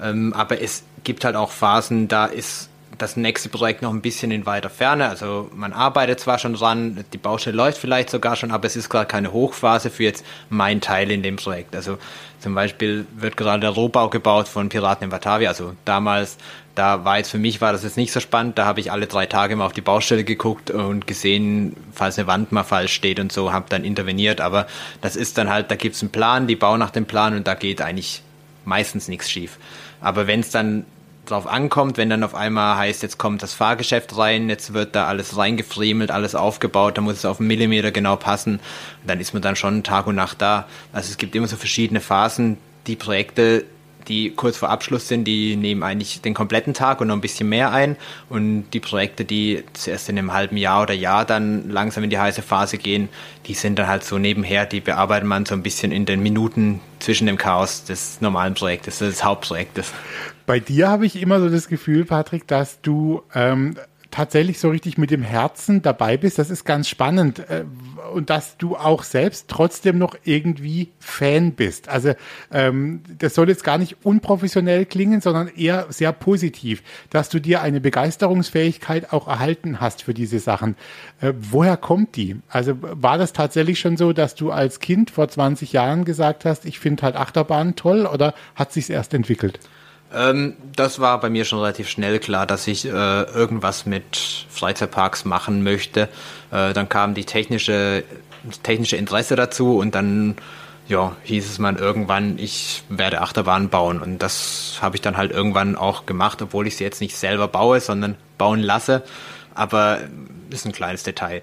Ähm, 0.00 0.32
aber 0.32 0.62
es 0.62 0.84
gibt 1.04 1.24
halt 1.24 1.36
auch 1.36 1.50
Phasen, 1.50 2.08
da 2.08 2.26
ist 2.26 2.70
das 3.00 3.16
nächste 3.16 3.48
Projekt 3.48 3.82
noch 3.82 3.92
ein 3.92 4.02
bisschen 4.02 4.30
in 4.30 4.46
weiter 4.46 4.68
Ferne. 4.68 5.08
Also 5.08 5.50
man 5.54 5.72
arbeitet 5.72 6.20
zwar 6.20 6.38
schon 6.38 6.54
dran, 6.54 7.04
die 7.12 7.18
Baustelle 7.18 7.56
läuft 7.56 7.78
vielleicht 7.78 8.10
sogar 8.10 8.36
schon, 8.36 8.50
aber 8.50 8.66
es 8.66 8.76
ist 8.76 8.88
gerade 8.88 9.06
keine 9.06 9.32
Hochphase 9.32 9.90
für 9.90 10.04
jetzt 10.04 10.24
mein 10.50 10.80
Teil 10.80 11.10
in 11.10 11.22
dem 11.22 11.36
Projekt. 11.36 11.74
Also 11.74 11.98
zum 12.40 12.54
Beispiel 12.54 13.06
wird 13.16 13.36
gerade 13.36 13.60
der 13.60 13.70
Rohbau 13.70 14.08
gebaut 14.08 14.48
von 14.48 14.68
Piraten 14.68 15.04
in 15.04 15.10
Batavia. 15.10 15.48
Also 15.48 15.74
damals, 15.84 16.36
da 16.74 17.04
war 17.04 17.18
jetzt 17.18 17.30
für 17.30 17.38
mich 17.38 17.60
war 17.60 17.72
das 17.72 17.84
jetzt 17.84 17.96
nicht 17.96 18.12
so 18.12 18.20
spannend. 18.20 18.58
Da 18.58 18.66
habe 18.66 18.80
ich 18.80 18.92
alle 18.92 19.06
drei 19.06 19.26
Tage 19.26 19.56
mal 19.56 19.66
auf 19.66 19.72
die 19.72 19.80
Baustelle 19.80 20.24
geguckt 20.24 20.70
und 20.70 21.06
gesehen, 21.06 21.76
falls 21.92 22.18
eine 22.18 22.26
Wand 22.26 22.52
mal 22.52 22.64
falsch 22.64 22.92
steht 22.92 23.18
und 23.18 23.32
so, 23.32 23.52
habe 23.52 23.66
dann 23.68 23.84
interveniert. 23.84 24.40
Aber 24.40 24.66
das 25.00 25.16
ist 25.16 25.38
dann 25.38 25.48
halt, 25.48 25.70
da 25.70 25.76
gibt 25.76 25.96
es 25.96 26.02
einen 26.02 26.10
Plan, 26.10 26.46
die 26.46 26.56
bauen 26.56 26.78
nach 26.78 26.90
dem 26.90 27.06
Plan 27.06 27.34
und 27.34 27.46
da 27.46 27.54
geht 27.54 27.80
eigentlich 27.80 28.22
meistens 28.64 29.08
nichts 29.08 29.30
schief. 29.30 29.58
Aber 30.00 30.26
wenn 30.26 30.40
es 30.40 30.50
dann 30.50 30.84
drauf 31.26 31.46
ankommt, 31.46 31.96
wenn 31.96 32.10
dann 32.10 32.24
auf 32.24 32.34
einmal 32.34 32.76
heißt, 32.76 33.02
jetzt 33.02 33.18
kommt 33.18 33.42
das 33.42 33.54
Fahrgeschäft 33.54 34.16
rein, 34.16 34.48
jetzt 34.48 34.72
wird 34.72 34.94
da 34.94 35.06
alles 35.06 35.36
reingefriemelt, 35.36 36.10
alles 36.10 36.34
aufgebaut, 36.34 36.98
da 36.98 37.02
muss 37.02 37.16
es 37.16 37.24
auf 37.24 37.38
einen 37.38 37.48
Millimeter 37.48 37.92
genau 37.92 38.16
passen, 38.16 38.60
dann 39.06 39.20
ist 39.20 39.32
man 39.32 39.42
dann 39.42 39.56
schon 39.56 39.82
Tag 39.82 40.06
und 40.06 40.16
Nacht 40.16 40.40
da. 40.42 40.66
Also 40.92 41.10
es 41.10 41.18
gibt 41.18 41.34
immer 41.34 41.46
so 41.46 41.56
verschiedene 41.56 42.00
Phasen. 42.00 42.58
Die 42.86 42.96
Projekte, 42.96 43.64
die 44.08 44.30
kurz 44.30 44.56
vor 44.56 44.70
Abschluss 44.70 45.08
sind, 45.08 45.24
die 45.24 45.56
nehmen 45.56 45.82
eigentlich 45.82 46.20
den 46.20 46.34
kompletten 46.34 46.74
Tag 46.74 47.00
und 47.00 47.08
noch 47.08 47.14
ein 47.14 47.20
bisschen 47.20 47.48
mehr 47.48 47.72
ein. 47.72 47.96
Und 48.28 48.70
die 48.72 48.80
Projekte, 48.80 49.24
die 49.24 49.64
zuerst 49.72 50.08
in 50.08 50.18
einem 50.18 50.32
halben 50.32 50.56
Jahr 50.56 50.82
oder 50.82 50.94
Jahr 50.94 51.24
dann 51.24 51.70
langsam 51.70 52.04
in 52.04 52.10
die 52.10 52.18
heiße 52.18 52.42
Phase 52.42 52.78
gehen, 52.78 53.08
die 53.46 53.54
sind 53.54 53.78
dann 53.78 53.88
halt 53.88 54.04
so 54.04 54.18
nebenher, 54.18 54.66
die 54.66 54.80
bearbeitet 54.80 55.28
man 55.28 55.46
so 55.46 55.54
ein 55.54 55.62
bisschen 55.62 55.92
in 55.92 56.06
den 56.06 56.22
Minuten 56.22 56.80
zwischen 56.98 57.26
dem 57.26 57.38
Chaos 57.38 57.84
des 57.84 58.20
normalen 58.20 58.54
Projektes, 58.54 58.98
des 58.98 59.24
Hauptprojektes. 59.24 59.92
Bei 60.46 60.60
dir 60.60 60.88
habe 60.88 61.06
ich 61.06 61.20
immer 61.20 61.40
so 61.40 61.48
das 61.48 61.68
Gefühl, 61.68 62.04
Patrick, 62.04 62.46
dass 62.46 62.80
du 62.80 63.22
ähm, 63.34 63.76
tatsächlich 64.10 64.58
so 64.58 64.70
richtig 64.70 64.98
mit 64.98 65.10
dem 65.10 65.22
Herzen 65.22 65.82
dabei 65.82 66.16
bist. 66.16 66.38
Das 66.38 66.50
ist 66.50 66.64
ganz 66.64 66.88
spannend. 66.88 67.38
Äh, 67.48 67.64
und 68.12 68.30
dass 68.30 68.56
du 68.56 68.76
auch 68.76 69.02
selbst 69.02 69.48
trotzdem 69.48 69.98
noch 69.98 70.16
irgendwie 70.24 70.90
Fan 70.98 71.52
bist. 71.52 71.88
Also 71.88 72.14
ähm, 72.52 73.02
das 73.18 73.34
soll 73.34 73.48
jetzt 73.48 73.64
gar 73.64 73.78
nicht 73.78 73.98
unprofessionell 74.02 74.86
klingen, 74.86 75.20
sondern 75.20 75.48
eher 75.48 75.86
sehr 75.90 76.12
positiv, 76.12 76.82
dass 77.10 77.28
du 77.28 77.40
dir 77.40 77.62
eine 77.62 77.80
Begeisterungsfähigkeit 77.80 79.12
auch 79.12 79.28
erhalten 79.28 79.80
hast 79.80 80.02
für 80.02 80.14
diese 80.14 80.40
Sachen. 80.40 80.76
Äh, 81.20 81.32
woher 81.36 81.76
kommt 81.76 82.16
die? 82.16 82.36
Also 82.48 82.76
war 82.80 83.18
das 83.18 83.32
tatsächlich 83.32 83.78
schon 83.78 83.96
so, 83.96 84.12
dass 84.12 84.34
du 84.34 84.50
als 84.50 84.80
Kind 84.80 85.10
vor 85.10 85.28
20 85.28 85.72
Jahren 85.72 86.04
gesagt 86.04 86.44
hast, 86.44 86.64
ich 86.64 86.80
finde 86.80 87.02
halt 87.02 87.16
Achterbahnen 87.16 87.76
toll 87.76 88.06
oder 88.06 88.34
hat 88.54 88.72
sich's 88.72 88.90
erst 88.90 89.14
entwickelt? 89.14 89.60
Ähm, 90.12 90.56
das 90.74 90.98
war 90.98 91.20
bei 91.20 91.30
mir 91.30 91.44
schon 91.44 91.60
relativ 91.60 91.88
schnell 91.88 92.18
klar, 92.18 92.46
dass 92.46 92.66
ich 92.66 92.84
äh, 92.84 92.90
irgendwas 92.90 93.86
mit 93.86 94.46
Freizeitparks 94.48 95.24
machen 95.24 95.62
möchte. 95.62 96.08
Äh, 96.50 96.72
dann 96.72 96.88
kam 96.88 97.14
die 97.14 97.24
technische, 97.24 98.04
technische 98.62 98.96
Interesse 98.96 99.36
dazu 99.36 99.78
und 99.78 99.94
dann 99.94 100.36
ja, 100.88 101.14
hieß 101.22 101.48
es 101.48 101.58
mal 101.60 101.76
irgendwann, 101.76 102.36
ich 102.38 102.82
werde 102.88 103.20
Achterbahnen 103.20 103.68
bauen. 103.68 104.00
Und 104.00 104.18
das 104.18 104.78
habe 104.82 104.96
ich 104.96 105.02
dann 105.02 105.16
halt 105.16 105.30
irgendwann 105.30 105.76
auch 105.76 106.04
gemacht, 106.04 106.42
obwohl 106.42 106.66
ich 106.66 106.76
sie 106.76 106.84
jetzt 106.84 107.00
nicht 107.00 107.16
selber 107.16 107.46
baue, 107.46 107.80
sondern 107.80 108.16
bauen 108.38 108.58
lasse. 108.58 109.04
Aber 109.54 109.98
ist 110.50 110.66
ein 110.66 110.72
kleines 110.72 111.04
Detail. 111.04 111.42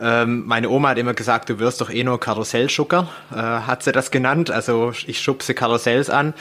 Ähm, 0.00 0.46
meine 0.46 0.70
Oma 0.70 0.90
hat 0.90 0.98
immer 0.98 1.12
gesagt, 1.12 1.50
du 1.50 1.58
wirst 1.58 1.80
doch 1.80 1.90
eh 1.90 2.02
nur 2.04 2.18
Karussellschucker, 2.18 3.08
äh, 3.32 3.36
hat 3.36 3.82
sie 3.82 3.92
das 3.92 4.10
genannt. 4.10 4.50
Also 4.50 4.92
ich 5.06 5.20
schubse 5.20 5.54
Karussells 5.54 6.08
an. 6.08 6.32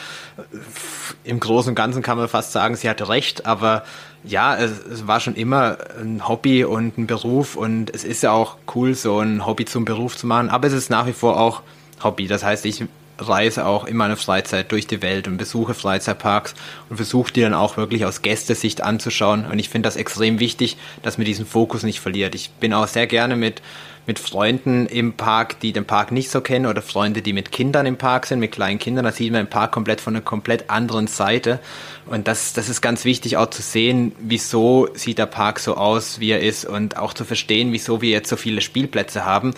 Im 1.24 1.40
Großen 1.40 1.70
und 1.70 1.76
Ganzen 1.76 2.02
kann 2.02 2.18
man 2.18 2.30
fast 2.30 2.54
sagen, 2.54 2.76
sie 2.76 2.90
hatte 2.90 3.10
recht, 3.10 3.46
aber 3.46 3.84
ja, 4.24 4.56
es, 4.56 4.72
es, 4.86 5.08
war 5.08 5.20
schon 5.20 5.36
immer 5.36 5.78
ein 6.00 6.28
Hobby 6.28 6.64
und 6.64 6.98
ein 6.98 7.08
Beruf 7.08 7.56
und 7.56 7.94
es 7.94 8.04
ist 8.04 8.24
ja 8.24 8.32
auch 8.32 8.58
cool, 8.76 8.94
so 8.94 9.20
ein 9.20 9.46
Hobby 9.46 9.66
zum 9.66 9.86
Beruf 9.86 10.18
zu 10.18 10.28
machen, 10.28 10.50
aber 10.50 10.68
es 10.68 10.74
ist 10.74 10.90
nach 10.90 11.06
wie 11.06 11.14
vor 11.14 11.40
auch 11.40 11.62
Hobby. 12.04 12.28
Das 12.28 12.44
heißt, 12.44 12.66
ich 12.66 12.86
reise 13.20 13.66
auch 13.66 13.86
in 13.86 13.98
meiner 13.98 14.18
Freizeit 14.18 14.72
durch 14.72 14.88
die 14.88 15.02
Welt 15.02 15.28
und 15.28 15.38
besuche 15.38 15.74
Freizeitparks 15.74 16.56
und 16.90 16.98
versuche 16.98 17.34
die 17.34 17.42
dann 17.42 17.54
auch 17.54 17.78
wirklich 17.78 18.06
aus 18.06 18.22
Gästesicht 18.22 18.82
anzuschauen. 18.82 19.46
Und 19.46 19.60
ich 19.60 19.70
finde 19.70 19.88
das 19.88 19.96
extrem 19.96 20.40
wichtig, 20.40 20.78
dass 21.04 21.18
man 21.18 21.26
diesen 21.26 21.46
Fokus 21.46 21.84
nicht 21.84 22.00
verliert. 22.00 22.36
Ich 22.36 22.50
bin 22.52 22.74
auch 22.74 22.88
sehr 22.88 23.08
gerne 23.08 23.36
mit, 23.36 23.62
mit 24.08 24.18
Freunden 24.20 24.88
im 24.88 25.14
Park, 25.14 25.60
die 25.60 25.72
den 25.72 25.86
Park 25.86 26.12
nicht 26.12 26.32
so 26.32 26.42
kennen 26.42 26.66
oder 26.66 26.82
Freunde, 26.82 27.22
die 27.22 27.34
mit 27.34 27.52
Kindern 27.52 27.86
im 27.86 27.98
Park 27.98 28.26
sind, 28.26 28.40
mit 28.40 28.52
kleinen 28.52 28.80
Kindern. 28.80 29.06
Da 29.06 29.12
sieht 29.12 29.32
man 29.32 29.46
den 29.46 29.50
Park 29.50 29.72
komplett 29.72 30.02
von 30.02 30.16
einer 30.16 30.24
komplett 30.24 30.70
anderen 30.70 31.08
Seite. 31.08 31.60
Und 32.08 32.28
das, 32.28 32.54
das 32.54 32.70
ist 32.70 32.82
ganz 32.82 33.06
wichtig 33.06 33.38
auch 33.38 33.52
zu 33.52 33.62
sehen, 33.62 34.14
wieso 34.20 34.90
sieht 34.96 35.20
der 35.20 35.28
Park 35.28 35.60
so 35.60 35.76
aus, 35.76 36.20
wie 36.20 36.32
er 36.32 36.40
ist 36.42 36.66
und 36.66 36.98
auch 36.98 37.14
zu 37.14 37.24
verstehen, 37.24 37.72
wieso 37.72 38.02
wir 38.02 38.10
jetzt 38.10 38.30
so 38.30 38.36
viele 38.36 38.62
Spielplätze 38.62 39.26
haben 39.26 39.54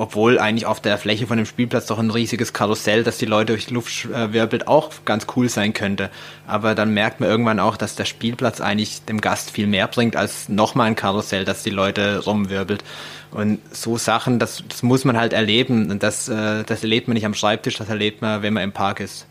obwohl 0.00 0.38
eigentlich 0.38 0.64
auf 0.64 0.80
der 0.80 0.96
Fläche 0.96 1.26
von 1.26 1.36
dem 1.36 1.44
Spielplatz 1.44 1.84
doch 1.84 1.98
ein 1.98 2.10
riesiges 2.10 2.54
Karussell, 2.54 3.04
das 3.04 3.18
die 3.18 3.26
Leute 3.26 3.52
durch 3.52 3.66
die 3.66 3.74
Luft 3.74 4.06
äh, 4.06 4.32
wirbelt, 4.32 4.66
auch 4.66 4.90
ganz 5.04 5.26
cool 5.36 5.50
sein 5.50 5.74
könnte. 5.74 6.08
Aber 6.46 6.74
dann 6.74 6.94
merkt 6.94 7.20
man 7.20 7.28
irgendwann 7.28 7.60
auch, 7.60 7.76
dass 7.76 7.96
der 7.96 8.06
Spielplatz 8.06 8.62
eigentlich 8.62 9.04
dem 9.04 9.20
Gast 9.20 9.50
viel 9.50 9.66
mehr 9.66 9.88
bringt 9.88 10.16
als 10.16 10.48
nochmal 10.48 10.86
ein 10.86 10.96
Karussell, 10.96 11.44
das 11.44 11.64
die 11.64 11.70
Leute 11.70 12.24
rumwirbelt. 12.24 12.82
Und 13.30 13.58
so 13.72 13.98
Sachen, 13.98 14.38
das, 14.38 14.64
das 14.66 14.82
muss 14.82 15.04
man 15.04 15.18
halt 15.18 15.34
erleben. 15.34 15.90
Und 15.90 16.02
das, 16.02 16.30
äh, 16.30 16.64
das 16.64 16.82
erlebt 16.82 17.06
man 17.06 17.14
nicht 17.14 17.26
am 17.26 17.34
Schreibtisch, 17.34 17.76
das 17.76 17.90
erlebt 17.90 18.22
man, 18.22 18.40
wenn 18.40 18.54
man 18.54 18.62
im 18.62 18.72
Park 18.72 19.00
ist 19.00 19.26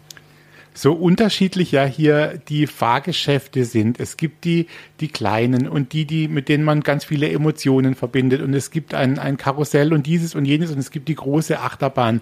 so 0.82 0.94
unterschiedlich 0.94 1.74
ja 1.74 1.84
hier 1.84 2.40
die 2.48 2.66
Fahrgeschäfte 2.66 3.66
sind. 3.66 4.00
Es 4.00 4.16
gibt 4.16 4.46
die, 4.46 4.68
die 5.02 5.10
kleinen 5.10 5.68
und 5.68 5.92
die, 5.92 6.06
die, 6.06 6.30
mit 6.30 6.48
denen 6.48 6.64
man 6.64 6.82
ganz 6.82 7.04
viele 7.04 7.30
Emotionen 7.30 7.96
verbindet. 7.96 8.42
Und 8.42 8.54
es 8.54 8.72
gibt 8.72 8.94
ein, 8.94 9.20
ein 9.20 9.36
Karussell 9.36 9.92
und 9.92 10.08
dieses 10.08 10.36
und 10.36 10.46
jenes 10.46 10.72
und 10.72 10.80
es 10.80 10.92
gibt 10.92 11.10
die 11.10 11.16
große 11.16 11.60
Achterbahn. 11.60 12.22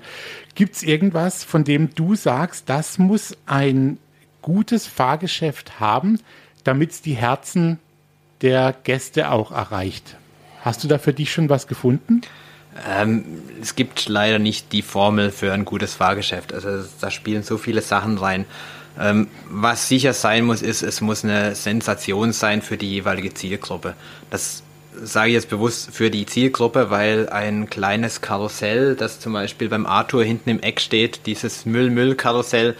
Gibt 0.56 0.76
es 0.76 0.82
irgendwas, 0.82 1.44
von 1.44 1.66
dem 1.66 1.94
du 1.94 2.16
sagst, 2.16 2.68
das 2.68 2.98
muss 2.98 3.38
ein 3.46 4.00
gutes 4.42 4.88
Fahrgeschäft 4.88 5.80
haben, 5.80 6.20
damit 6.64 6.92
es 6.92 7.02
die 7.04 7.14
Herzen 7.14 7.78
der 8.42 8.76
Gäste 8.84 9.30
auch 9.30 9.52
erreicht? 9.52 10.16
Hast 10.62 10.84
du 10.84 10.88
da 10.88 10.98
für 10.98 11.14
dich 11.14 11.32
schon 11.32 11.50
was 11.50 11.68
gefunden? 11.68 12.22
Ähm, 12.86 13.25
es 13.62 13.75
gibt 13.75 14.07
leider 14.07 14.39
nicht 14.39 14.72
die 14.74 14.81
Formel 14.81 15.31
für 15.31 15.53
ein 15.53 15.65
gutes 15.65 15.96
Fahrgeschäft. 15.96 16.53
Also 16.53 16.88
da 17.01 17.12
spielen 17.12 17.43
so 17.43 17.57
viele 17.57 17.81
Sachen 17.81 18.17
rein. 18.17 18.46
Ähm, 19.00 19.27
was 19.50 19.88
sicher 19.88 20.13
sein 20.13 20.46
muss, 20.46 20.62
ist, 20.62 20.81
es 20.81 21.01
muss 21.01 21.24
eine 21.24 21.55
Sensation 21.55 22.34
sein 22.34 22.62
für 22.62 22.77
die 22.77 22.91
jeweilige 22.91 23.34
Zielgruppe. 23.34 23.93
Das 24.29 24.63
sage 25.01 25.29
ich 25.29 25.36
jetzt 25.36 25.50
bewusst 25.50 25.91
für 25.91 26.10
die 26.10 26.25
Zielgruppe, 26.25 26.89
weil 26.89 27.29
ein 27.29 27.69
kleines 27.69 28.22
Karussell, 28.22 28.96
das 28.96 29.19
zum 29.19 29.34
Beispiel 29.34 29.69
beim 29.69 29.86
Arthur 29.86 30.24
hinten 30.24 30.50
im 30.50 30.60
Eck 30.62 30.81
steht, 30.81 31.27
dieses 31.27 31.65
Müll-Müll-Karussell, 31.65 32.75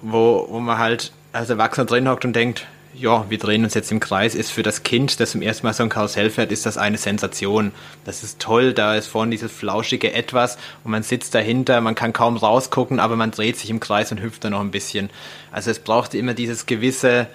wo, 0.00 0.46
wo 0.48 0.60
man 0.60 0.78
halt 0.78 1.12
als 1.32 1.50
Erwachsener 1.50 1.86
drin 1.86 2.08
hockt 2.08 2.24
und 2.24 2.34
denkt, 2.34 2.66
ja, 2.94 3.28
wir 3.30 3.38
drehen 3.38 3.64
uns 3.64 3.74
jetzt 3.74 3.90
im 3.90 4.00
Kreis, 4.00 4.34
ist 4.34 4.50
für 4.50 4.62
das 4.62 4.82
Kind, 4.82 5.18
das 5.18 5.30
zum 5.32 5.42
ersten 5.42 5.66
Mal 5.66 5.72
so 5.72 5.82
ein 5.82 5.88
Karussell 5.88 6.30
fährt, 6.30 6.52
ist 6.52 6.66
das 6.66 6.76
eine 6.76 6.98
Sensation. 6.98 7.72
Das 8.04 8.22
ist 8.22 8.38
toll, 8.38 8.74
da 8.74 8.94
ist 8.96 9.06
vorne 9.06 9.30
dieses 9.30 9.50
flauschige 9.50 10.12
Etwas 10.12 10.58
und 10.84 10.90
man 10.90 11.02
sitzt 11.02 11.34
dahinter, 11.34 11.80
man 11.80 11.94
kann 11.94 12.12
kaum 12.12 12.36
rausgucken, 12.36 13.00
aber 13.00 13.16
man 13.16 13.30
dreht 13.30 13.56
sich 13.56 13.70
im 13.70 13.80
Kreis 13.80 14.12
und 14.12 14.20
hüpft 14.20 14.44
da 14.44 14.50
noch 14.50 14.60
ein 14.60 14.70
bisschen. 14.70 15.10
Also 15.50 15.70
es 15.70 15.78
braucht 15.78 16.14
immer 16.14 16.34
dieses 16.34 16.66
gewisse, 16.66 17.28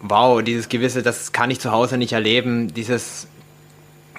wow, 0.00 0.42
dieses 0.42 0.68
gewisse, 0.68 1.02
das 1.02 1.32
kann 1.32 1.50
ich 1.50 1.60
zu 1.60 1.70
Hause 1.70 1.96
nicht 1.96 2.12
erleben, 2.12 2.74
dieses, 2.74 3.28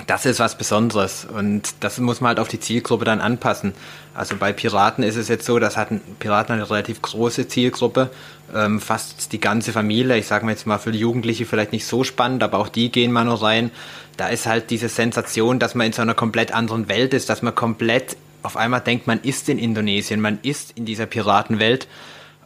das 0.08 0.26
ist 0.26 0.40
was 0.40 0.58
Besonderes 0.58 1.26
und 1.26 1.76
das 1.82 1.98
muss 2.00 2.22
man 2.22 2.30
halt 2.30 2.40
auf 2.40 2.48
die 2.48 2.60
Zielgruppe 2.60 3.04
dann 3.04 3.20
anpassen. 3.20 3.74
Also 4.14 4.36
bei 4.38 4.54
Piraten 4.54 5.04
ist 5.04 5.16
es 5.16 5.28
jetzt 5.28 5.46
so, 5.46 5.60
das 5.60 5.78
hat 5.78 5.92
ein, 5.92 6.02
Piraten 6.20 6.54
eine 6.54 6.70
relativ 6.70 7.02
große 7.02 7.48
Zielgruppe, 7.48 8.10
ähm, 8.56 8.80
fast 8.80 9.32
die 9.34 9.40
ganze 9.40 9.72
Familie. 9.72 10.18
Ich 10.18 10.28
sage 10.28 10.46
mal 10.46 10.52
jetzt 10.52 10.68
mal 10.68 10.78
für 10.78 10.92
die 10.92 11.00
Jugendliche 11.00 11.46
vielleicht 11.46 11.72
nicht 11.72 11.86
so 11.86 12.04
spannend, 12.04 12.44
aber 12.44 12.60
auch 12.60 12.70
die 12.70 12.92
gehen 12.92 13.12
mal 13.12 13.26
nur 13.26 13.42
rein. 13.42 13.72
Da 14.18 14.28
ist 14.28 14.46
halt 14.46 14.70
diese 14.70 14.90
Sensation, 14.90 15.60
dass 15.60 15.76
man 15.76 15.88
in 15.88 15.94
so 15.94 16.02
einer 16.02 16.14
komplett 16.14 16.54
anderen 16.54 16.90
Welt 16.90 17.14
ist, 17.14 17.30
dass 17.30 17.42
man 17.42 17.56
komplett 17.56 18.18
auf 18.44 18.58
einmal 18.58 18.82
denkt, 18.82 19.08
man 19.08 19.20
ist 19.22 19.50
in 19.50 19.60
Indonesien, 19.60 20.20
man 20.20 20.40
ist 20.42 20.78
in 20.78 20.86
dieser 20.86 21.06
Piratenwelt. 21.06 21.88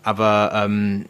Aber 0.03 0.51
ähm, 0.53 1.05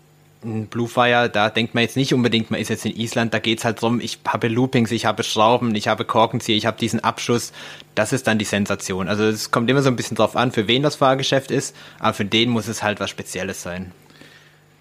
Bluefire, 0.69 1.29
da 1.29 1.49
denkt 1.49 1.73
man 1.73 1.81
jetzt 1.81 1.97
nicht 1.97 2.13
unbedingt, 2.13 2.51
man 2.51 2.59
ist 2.59 2.69
jetzt 2.69 2.85
in 2.85 2.95
Island, 2.95 3.33
da 3.33 3.39
geht's 3.39 3.65
halt 3.65 3.81
drum, 3.81 3.99
ich 3.99 4.19
habe 4.27 4.47
Loopings, 4.47 4.91
ich 4.91 5.05
habe 5.05 5.23
Schrauben, 5.23 5.73
ich 5.73 5.87
habe 5.87 6.05
Korkenzieher, 6.05 6.55
ich 6.55 6.65
habe 6.65 6.77
diesen 6.77 7.03
Abschuss. 7.03 7.51
Das 7.95 8.13
ist 8.13 8.27
dann 8.27 8.37
die 8.37 8.45
Sensation. 8.45 9.07
Also 9.07 9.23
es 9.23 9.51
kommt 9.51 9.69
immer 9.69 9.81
so 9.81 9.89
ein 9.89 9.95
bisschen 9.95 10.17
drauf 10.17 10.35
an, 10.35 10.51
für 10.51 10.67
wen 10.67 10.83
das 10.83 10.95
Fahrgeschäft 10.95 11.51
ist, 11.51 11.75
aber 11.99 12.13
für 12.13 12.25
den 12.25 12.49
muss 12.49 12.67
es 12.67 12.83
halt 12.83 12.99
was 12.99 13.09
Spezielles 13.09 13.63
sein. 13.63 13.91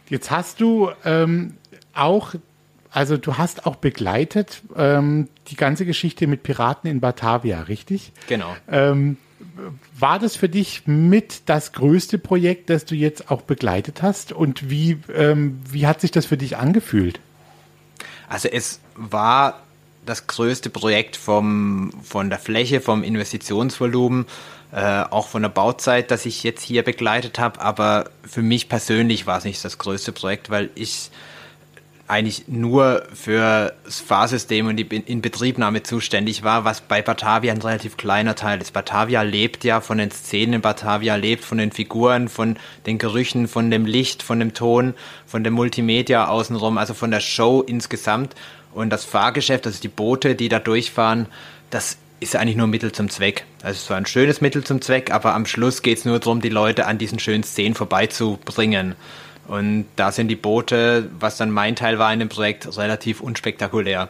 Jetzt 0.08 0.30
hast 0.30 0.60
du 0.60 0.90
ähm, 1.04 1.54
auch, 1.94 2.34
also 2.90 3.16
du 3.16 3.38
hast 3.38 3.66
auch 3.66 3.76
begleitet 3.76 4.62
ähm, 4.76 5.28
die 5.48 5.56
ganze 5.56 5.86
Geschichte 5.86 6.26
mit 6.26 6.42
Piraten 6.42 6.90
in 6.90 7.00
Batavia, 7.00 7.62
richtig? 7.62 8.12
Genau. 8.28 8.54
Ähm, 8.68 9.16
war 9.98 10.18
das 10.18 10.36
für 10.36 10.48
dich 10.48 10.86
mit 10.86 11.48
das 11.48 11.72
größte 11.72 12.18
Projekt, 12.18 12.70
das 12.70 12.84
du 12.84 12.94
jetzt 12.94 13.30
auch 13.30 13.42
begleitet 13.42 14.02
hast? 14.02 14.32
Und 14.32 14.70
wie, 14.70 14.98
ähm, 15.14 15.60
wie 15.70 15.86
hat 15.86 16.00
sich 16.00 16.10
das 16.10 16.26
für 16.26 16.36
dich 16.36 16.56
angefühlt? 16.56 17.20
Also 18.28 18.48
es 18.48 18.80
war 18.96 19.62
das 20.06 20.26
größte 20.26 20.70
Projekt 20.70 21.16
vom, 21.16 21.92
von 22.02 22.30
der 22.30 22.38
Fläche, 22.38 22.80
vom 22.80 23.02
Investitionsvolumen, 23.02 24.26
äh, 24.74 25.04
auch 25.08 25.28
von 25.28 25.42
der 25.42 25.50
Bauzeit, 25.50 26.10
das 26.10 26.26
ich 26.26 26.42
jetzt 26.42 26.62
hier 26.62 26.82
begleitet 26.82 27.38
habe. 27.38 27.60
Aber 27.60 28.10
für 28.26 28.42
mich 28.42 28.68
persönlich 28.68 29.26
war 29.26 29.38
es 29.38 29.44
nicht 29.44 29.64
das 29.64 29.78
größte 29.78 30.10
Projekt, 30.10 30.50
weil 30.50 30.70
ich 30.74 31.10
eigentlich 32.06 32.48
nur 32.48 33.06
für 33.14 33.72
das 33.84 34.00
Fahrsystem 34.00 34.66
und 34.66 34.76
die 34.76 34.82
Inbetriebnahme 34.82 35.84
zuständig 35.84 36.42
war, 36.42 36.64
was 36.64 36.82
bei 36.82 37.00
Batavia 37.00 37.52
ein 37.52 37.62
relativ 37.62 37.96
kleiner 37.96 38.34
Teil 38.34 38.60
ist. 38.60 38.72
Batavia 38.72 39.22
lebt 39.22 39.64
ja 39.64 39.80
von 39.80 39.98
den 39.98 40.10
Szenen, 40.10 40.60
Batavia 40.60 41.14
lebt 41.14 41.44
von 41.44 41.58
den 41.58 41.72
Figuren, 41.72 42.28
von 42.28 42.58
den 42.84 42.98
Gerüchen, 42.98 43.48
von 43.48 43.70
dem 43.70 43.86
Licht, 43.86 44.22
von 44.22 44.38
dem 44.38 44.52
Ton, 44.52 44.94
von 45.26 45.44
dem 45.44 45.54
Multimedia 45.54 46.26
außenrum, 46.26 46.76
also 46.76 46.92
von 46.92 47.10
der 47.10 47.20
Show 47.20 47.62
insgesamt. 47.62 48.34
Und 48.74 48.90
das 48.90 49.04
Fahrgeschäft, 49.04 49.66
also 49.66 49.80
die 49.80 49.88
Boote, 49.88 50.34
die 50.34 50.48
da 50.48 50.58
durchfahren, 50.58 51.26
das 51.70 51.96
ist 52.24 52.36
eigentlich 52.36 52.56
nur 52.56 52.66
Mittel 52.66 52.90
zum 52.90 53.08
Zweck. 53.10 53.44
Also 53.62 53.76
es 53.76 53.90
war 53.90 53.96
ein 53.96 54.06
schönes 54.06 54.40
Mittel 54.40 54.64
zum 54.64 54.80
Zweck, 54.80 55.12
aber 55.12 55.34
am 55.34 55.46
Schluss 55.46 55.82
geht 55.82 55.98
es 55.98 56.04
nur 56.04 56.18
darum, 56.18 56.40
die 56.40 56.48
Leute 56.48 56.86
an 56.86 56.98
diesen 56.98 57.18
schönen 57.18 57.44
Szenen 57.44 57.74
vorbeizubringen. 57.74 58.96
Und 59.46 59.86
da 59.96 60.10
sind 60.10 60.28
die 60.28 60.36
Boote, 60.36 61.10
was 61.20 61.36
dann 61.36 61.50
mein 61.50 61.76
Teil 61.76 61.98
war 61.98 62.12
in 62.12 62.18
dem 62.18 62.30
Projekt, 62.30 62.76
relativ 62.78 63.20
unspektakulär. 63.20 64.08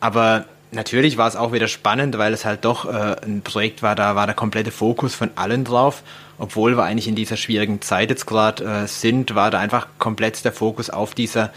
Aber 0.00 0.46
natürlich 0.72 1.18
war 1.18 1.28
es 1.28 1.36
auch 1.36 1.52
wieder 1.52 1.68
spannend, 1.68 2.16
weil 2.16 2.32
es 2.32 2.44
halt 2.44 2.64
doch 2.64 2.86
äh, 2.86 3.16
ein 3.22 3.42
Projekt 3.42 3.82
war, 3.82 3.94
da 3.94 4.16
war 4.16 4.26
der 4.26 4.34
komplette 4.34 4.70
Fokus 4.70 5.14
von 5.14 5.30
allen 5.36 5.64
drauf. 5.64 6.02
Obwohl 6.38 6.76
wir 6.76 6.84
eigentlich 6.84 7.08
in 7.08 7.14
dieser 7.14 7.36
schwierigen 7.36 7.82
Zeit 7.82 8.08
jetzt 8.08 8.26
gerade 8.26 8.64
äh, 8.64 8.86
sind, 8.86 9.34
war 9.34 9.50
da 9.50 9.58
einfach 9.58 9.86
komplett 9.98 10.42
der 10.44 10.52
Fokus 10.52 10.88
auf 10.88 11.14
dieser 11.14 11.52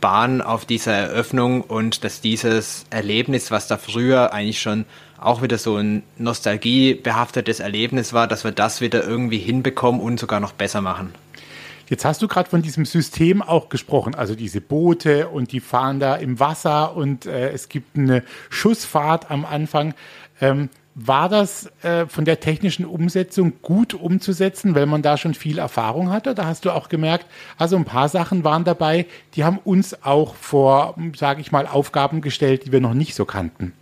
Bahn 0.00 0.40
auf 0.40 0.64
dieser 0.64 0.92
Eröffnung 0.92 1.62
und 1.62 2.04
dass 2.04 2.20
dieses 2.20 2.84
Erlebnis, 2.90 3.50
was 3.50 3.66
da 3.66 3.76
früher 3.78 4.32
eigentlich 4.32 4.60
schon 4.60 4.84
auch 5.20 5.42
wieder 5.42 5.58
so 5.58 5.76
ein 5.76 6.02
nostalgiebehaftetes 6.16 7.60
Erlebnis 7.60 8.12
war, 8.12 8.26
dass 8.26 8.44
wir 8.44 8.52
das 8.52 8.80
wieder 8.80 9.04
irgendwie 9.04 9.38
hinbekommen 9.38 10.00
und 10.00 10.20
sogar 10.20 10.40
noch 10.40 10.52
besser 10.52 10.80
machen. 10.80 11.12
Jetzt 11.88 12.04
hast 12.04 12.20
du 12.20 12.28
gerade 12.28 12.50
von 12.50 12.60
diesem 12.60 12.84
System 12.84 13.40
auch 13.40 13.70
gesprochen, 13.70 14.14
also 14.14 14.34
diese 14.34 14.60
Boote 14.60 15.28
und 15.28 15.52
die 15.52 15.60
fahren 15.60 16.00
da 16.00 16.16
im 16.16 16.38
Wasser 16.38 16.94
und 16.94 17.24
äh, 17.24 17.50
es 17.50 17.70
gibt 17.70 17.96
eine 17.96 18.22
Schussfahrt 18.50 19.30
am 19.30 19.46
Anfang. 19.46 19.94
Ähm, 20.40 20.68
war 20.94 21.28
das 21.28 21.70
äh, 21.82 22.06
von 22.06 22.24
der 22.24 22.40
technischen 22.40 22.84
Umsetzung 22.84 23.54
gut 23.62 23.94
umzusetzen, 23.94 24.74
weil 24.74 24.86
man 24.86 25.00
da 25.00 25.16
schon 25.16 25.32
viel 25.32 25.58
Erfahrung 25.58 26.10
hatte? 26.10 26.34
Da 26.34 26.44
hast 26.44 26.64
du 26.64 26.72
auch 26.72 26.88
gemerkt, 26.88 27.26
also 27.56 27.76
ein 27.76 27.84
paar 27.84 28.08
Sachen 28.08 28.44
waren 28.44 28.64
dabei, 28.64 29.06
die 29.34 29.44
haben 29.44 29.58
uns 29.58 30.02
auch 30.02 30.34
vor, 30.34 30.96
sage 31.16 31.40
ich 31.40 31.52
mal, 31.52 31.66
Aufgaben 31.66 32.20
gestellt, 32.20 32.66
die 32.66 32.72
wir 32.72 32.80
noch 32.80 32.94
nicht 32.94 33.14
so 33.14 33.24
kannten. 33.24 33.72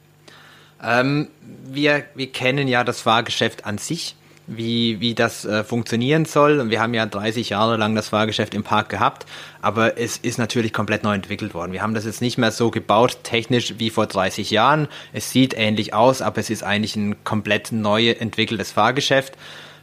Ähm, 0.86 1.28
wir, 1.64 2.04
wir 2.14 2.30
kennen 2.32 2.68
ja 2.68 2.84
das 2.84 3.00
Fahrgeschäft 3.00 3.66
an 3.66 3.78
sich 3.78 4.16
wie, 4.46 5.00
wie 5.00 5.14
das 5.14 5.44
äh, 5.44 5.64
funktionieren 5.64 6.24
soll. 6.24 6.60
Und 6.60 6.70
wir 6.70 6.80
haben 6.80 6.94
ja 6.94 7.06
30 7.06 7.50
Jahre 7.50 7.76
lang 7.76 7.94
das 7.94 8.08
Fahrgeschäft 8.08 8.54
im 8.54 8.62
Park 8.62 8.88
gehabt, 8.88 9.26
aber 9.60 9.98
es 9.98 10.16
ist 10.16 10.38
natürlich 10.38 10.72
komplett 10.72 11.02
neu 11.02 11.14
entwickelt 11.14 11.54
worden. 11.54 11.72
Wir 11.72 11.82
haben 11.82 11.94
das 11.94 12.04
jetzt 12.04 12.20
nicht 12.20 12.38
mehr 12.38 12.52
so 12.52 12.70
gebaut, 12.70 13.18
technisch 13.22 13.74
wie 13.78 13.90
vor 13.90 14.06
30 14.06 14.50
Jahren. 14.50 14.88
Es 15.12 15.30
sieht 15.30 15.54
ähnlich 15.54 15.94
aus, 15.94 16.22
aber 16.22 16.38
es 16.38 16.50
ist 16.50 16.62
eigentlich 16.62 16.96
ein 16.96 17.24
komplett 17.24 17.72
neu 17.72 18.10
entwickeltes 18.10 18.72
Fahrgeschäft. 18.72 19.36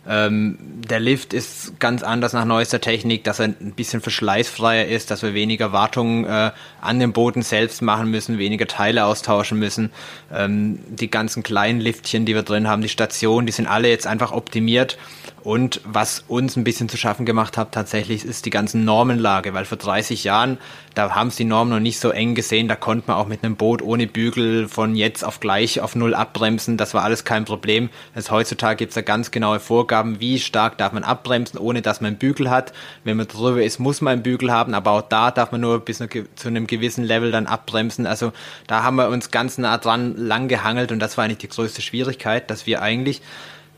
Ähm, 0.07 0.57
der 0.89 0.99
Lift 0.99 1.33
ist 1.33 1.79
ganz 1.79 2.03
anders 2.03 2.33
nach 2.33 2.43
neuester 2.43 2.81
Technik, 2.81 3.23
dass 3.23 3.39
er 3.39 3.45
ein 3.45 3.73
bisschen 3.75 4.01
verschleißfreier 4.01 4.85
ist, 4.85 5.11
dass 5.11 5.23
wir 5.23 5.33
weniger 5.33 5.71
Wartungen 5.71 6.25
äh, 6.25 6.51
an 6.81 6.99
dem 6.99 7.13
Boden 7.13 7.41
selbst 7.41 7.81
machen 7.81 8.11
müssen, 8.11 8.37
weniger 8.37 8.67
Teile 8.67 9.05
austauschen 9.05 9.59
müssen. 9.59 9.91
Ähm, 10.33 10.79
die 10.89 11.09
ganzen 11.09 11.41
kleinen 11.41 11.79
Liftchen, 11.79 12.25
die 12.25 12.35
wir 12.35 12.43
drin 12.43 12.67
haben, 12.67 12.81
die 12.81 12.89
Stationen, 12.89 13.45
die 13.45 13.53
sind 13.53 13.67
alle 13.67 13.87
jetzt 13.87 14.05
einfach 14.05 14.33
optimiert 14.33 14.97
und 15.43 15.81
was 15.83 16.23
uns 16.27 16.55
ein 16.55 16.63
bisschen 16.63 16.87
zu 16.87 16.95
schaffen 16.95 17.25
gemacht 17.25 17.57
hat 17.57 17.73
tatsächlich, 17.73 18.23
ist 18.23 18.45
die 18.45 18.49
ganzen 18.49 18.85
Normenlage, 18.85 19.53
weil 19.53 19.65
vor 19.65 19.77
30 19.77 20.23
Jahren, 20.23 20.57
da 20.95 21.13
haben 21.15 21.27
es 21.27 21.35
die 21.35 21.43
Normen 21.43 21.71
noch 21.71 21.79
nicht 21.81 21.99
so 21.99 22.11
eng 22.11 22.33
gesehen, 22.33 22.69
da 22.69 22.75
konnte 22.75 23.05
man 23.07 23.17
auch 23.17 23.27
mit 23.27 23.43
einem 23.43 23.57
Boot 23.57 23.81
ohne 23.81 24.07
Bügel 24.07 24.69
von 24.69 24.95
jetzt 24.95 25.23
auf 25.23 25.41
gleich 25.41 25.81
auf 25.81 25.95
null 25.95 26.13
abbremsen, 26.15 26.77
das 26.77 26.93
war 26.93 27.03
alles 27.03 27.25
kein 27.25 27.43
Problem. 27.43 27.89
Also 28.15 28.31
heutzutage 28.31 28.77
gibt 28.77 28.91
es 28.91 28.95
da 28.95 29.01
ganz 29.01 29.31
genaue 29.31 29.59
Vorgaben, 29.59 30.21
wie 30.21 30.39
stark 30.39 30.77
darf 30.77 30.93
man 30.93 31.03
abbremsen, 31.03 31.59
ohne 31.59 31.81
dass 31.81 31.99
man 31.99 32.09
einen 32.09 32.17
Bügel 32.17 32.49
hat. 32.49 32.71
Wenn 33.03 33.17
man 33.17 33.27
drüber 33.27 33.61
ist, 33.61 33.79
muss 33.79 33.99
man 33.99 34.13
einen 34.13 34.23
Bügel 34.23 34.51
haben, 34.51 34.73
aber 34.73 34.91
auch 34.91 35.01
da 35.01 35.31
darf 35.31 35.51
man 35.51 35.59
nur 35.59 35.79
bis 35.79 35.97
zu 35.97 36.47
einem 36.47 36.67
gewissen 36.67 37.03
Level 37.03 37.31
dann 37.31 37.47
abbremsen. 37.47 38.07
Also 38.07 38.31
da 38.67 38.83
haben 38.83 38.95
wir 38.95 39.09
uns 39.09 39.29
ganz 39.29 39.57
nah 39.57 39.77
dran 39.77 40.15
lang 40.15 40.47
gehangelt 40.47 40.93
und 40.93 40.99
das 40.99 41.17
war 41.17 41.25
eigentlich 41.25 41.39
die 41.39 41.49
größte 41.49 41.81
Schwierigkeit, 41.81 42.49
dass 42.49 42.65
wir 42.65 42.81
eigentlich 42.81 43.21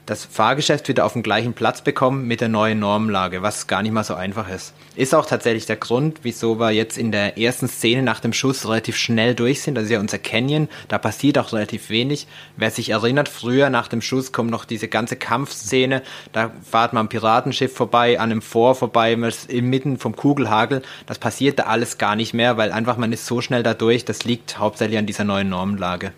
das 0.05 0.25
Fahrgeschäft 0.25 0.87
wieder 0.87 1.05
auf 1.05 1.13
den 1.13 1.23
gleichen 1.23 1.53
Platz 1.53 1.81
bekommen 1.81 2.27
mit 2.27 2.41
der 2.41 2.49
neuen 2.49 2.79
Normenlage, 2.79 3.41
was 3.41 3.67
gar 3.67 3.81
nicht 3.81 3.91
mal 3.91 4.03
so 4.03 4.13
einfach 4.13 4.49
ist. 4.49 4.73
Ist 4.95 5.15
auch 5.15 5.25
tatsächlich 5.25 5.65
der 5.65 5.75
Grund, 5.75 6.19
wieso 6.23 6.59
wir 6.59 6.71
jetzt 6.71 6.97
in 6.97 7.11
der 7.11 7.37
ersten 7.37 7.67
Szene 7.67 8.01
nach 8.01 8.19
dem 8.19 8.31
Schuss 8.31 8.67
relativ 8.67 8.97
schnell 8.97 9.35
durch 9.35 9.61
sind. 9.61 9.75
Das 9.75 9.85
ist 9.85 9.89
ja 9.89 9.99
unser 9.99 10.19
Canyon, 10.19 10.69
da 10.87 10.97
passiert 10.97 11.37
auch 11.37 11.53
relativ 11.53 11.89
wenig. 11.89 12.27
Wer 12.55 12.71
sich 12.71 12.89
erinnert, 12.89 13.27
früher 13.27 13.69
nach 13.69 13.87
dem 13.87 14.01
Schuss 14.01 14.31
kommt 14.31 14.51
noch 14.51 14.65
diese 14.65 14.87
ganze 14.87 15.15
Kampfszene, 15.15 16.01
da 16.31 16.51
fahrt 16.63 16.93
man 16.93 17.01
am 17.01 17.09
Piratenschiff 17.09 17.73
vorbei, 17.73 18.19
an 18.19 18.31
einem 18.31 18.41
Fort 18.41 18.77
vorbei, 18.77 19.15
man 19.15 19.33
inmitten 19.47 19.97
vom 19.97 20.15
Kugelhagel. 20.15 20.81
Das 21.07 21.19
passiert 21.19 21.59
da 21.59 21.63
alles 21.63 21.97
gar 21.97 22.15
nicht 22.15 22.33
mehr, 22.33 22.57
weil 22.57 22.71
einfach 22.71 22.97
man 22.97 23.11
ist 23.11 23.25
so 23.25 23.41
schnell 23.41 23.63
da 23.63 23.73
durch, 23.73 24.05
das 24.05 24.23
liegt 24.23 24.59
hauptsächlich 24.59 24.99
an 24.99 25.07
dieser 25.07 25.23
neuen 25.23 25.49
Normenlage. 25.49 26.13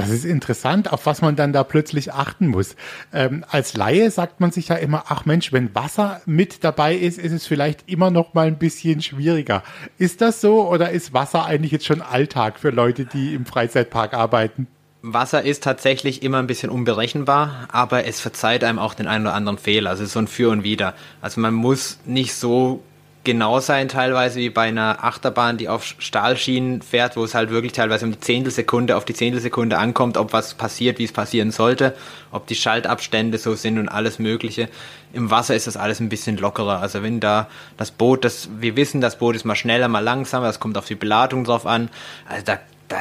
Das 0.00 0.10
ist 0.10 0.24
interessant, 0.24 0.92
auf 0.92 1.06
was 1.06 1.22
man 1.22 1.36
dann 1.36 1.52
da 1.52 1.64
plötzlich 1.64 2.12
achten 2.12 2.48
muss. 2.48 2.76
Ähm, 3.12 3.44
als 3.48 3.74
Laie 3.74 4.10
sagt 4.10 4.40
man 4.40 4.50
sich 4.50 4.68
ja 4.68 4.76
immer, 4.76 5.04
ach 5.08 5.24
Mensch, 5.24 5.52
wenn 5.52 5.74
Wasser 5.74 6.20
mit 6.26 6.64
dabei 6.64 6.94
ist, 6.94 7.18
ist 7.18 7.32
es 7.32 7.46
vielleicht 7.46 7.88
immer 7.88 8.10
noch 8.10 8.34
mal 8.34 8.46
ein 8.46 8.58
bisschen 8.58 9.02
schwieriger. 9.02 9.62
Ist 9.98 10.20
das 10.20 10.40
so 10.40 10.68
oder 10.68 10.90
ist 10.90 11.12
Wasser 11.12 11.44
eigentlich 11.46 11.72
jetzt 11.72 11.86
schon 11.86 12.02
Alltag 12.02 12.58
für 12.58 12.70
Leute, 12.70 13.04
die 13.04 13.34
im 13.34 13.46
Freizeitpark 13.46 14.14
arbeiten? 14.14 14.66
Wasser 15.02 15.42
ist 15.42 15.64
tatsächlich 15.64 16.22
immer 16.22 16.38
ein 16.38 16.46
bisschen 16.46 16.70
unberechenbar, 16.70 17.68
aber 17.72 18.04
es 18.04 18.20
verzeiht 18.20 18.64
einem 18.64 18.78
auch 18.78 18.94
den 18.94 19.06
einen 19.06 19.26
oder 19.26 19.34
anderen 19.34 19.58
Fehler. 19.58 19.90
Also 19.90 20.04
so 20.04 20.18
ein 20.18 20.26
Für 20.26 20.50
und 20.50 20.62
Wider. 20.62 20.94
Also 21.22 21.40
man 21.40 21.54
muss 21.54 21.98
nicht 22.04 22.34
so 22.34 22.82
genau 23.24 23.60
sein 23.60 23.88
teilweise 23.88 24.38
wie 24.38 24.50
bei 24.50 24.68
einer 24.68 25.04
Achterbahn, 25.04 25.58
die 25.58 25.68
auf 25.68 25.84
Stahlschienen 25.84 26.80
fährt, 26.80 27.16
wo 27.16 27.24
es 27.24 27.34
halt 27.34 27.50
wirklich 27.50 27.72
teilweise 27.72 28.06
um 28.06 28.12
die 28.12 28.20
Zehntelsekunde 28.20 28.96
auf 28.96 29.04
die 29.04 29.14
Zehntelsekunde 29.14 29.78
ankommt, 29.78 30.16
ob 30.16 30.32
was 30.32 30.54
passiert, 30.54 30.98
wie 30.98 31.04
es 31.04 31.12
passieren 31.12 31.50
sollte, 31.50 31.94
ob 32.30 32.46
die 32.46 32.54
Schaltabstände 32.54 33.38
so 33.38 33.54
sind 33.54 33.78
und 33.78 33.88
alles 33.88 34.18
Mögliche. 34.18 34.68
Im 35.12 35.30
Wasser 35.30 35.54
ist 35.54 35.66
das 35.66 35.76
alles 35.76 36.00
ein 36.00 36.08
bisschen 36.08 36.38
lockerer. 36.38 36.80
Also 36.80 37.02
wenn 37.02 37.20
da 37.20 37.48
das 37.76 37.90
Boot, 37.90 38.24
das 38.24 38.48
wir 38.58 38.76
wissen, 38.76 39.00
das 39.00 39.18
Boot 39.18 39.36
ist 39.36 39.44
mal 39.44 39.56
schneller, 39.56 39.88
mal 39.88 40.00
langsamer, 40.00 40.46
das 40.46 40.60
kommt 40.60 40.78
auf 40.78 40.86
die 40.86 40.94
Beladung 40.94 41.44
drauf 41.44 41.66
an. 41.66 41.90
Also 42.26 42.44
da, 42.44 42.58
da 42.88 42.98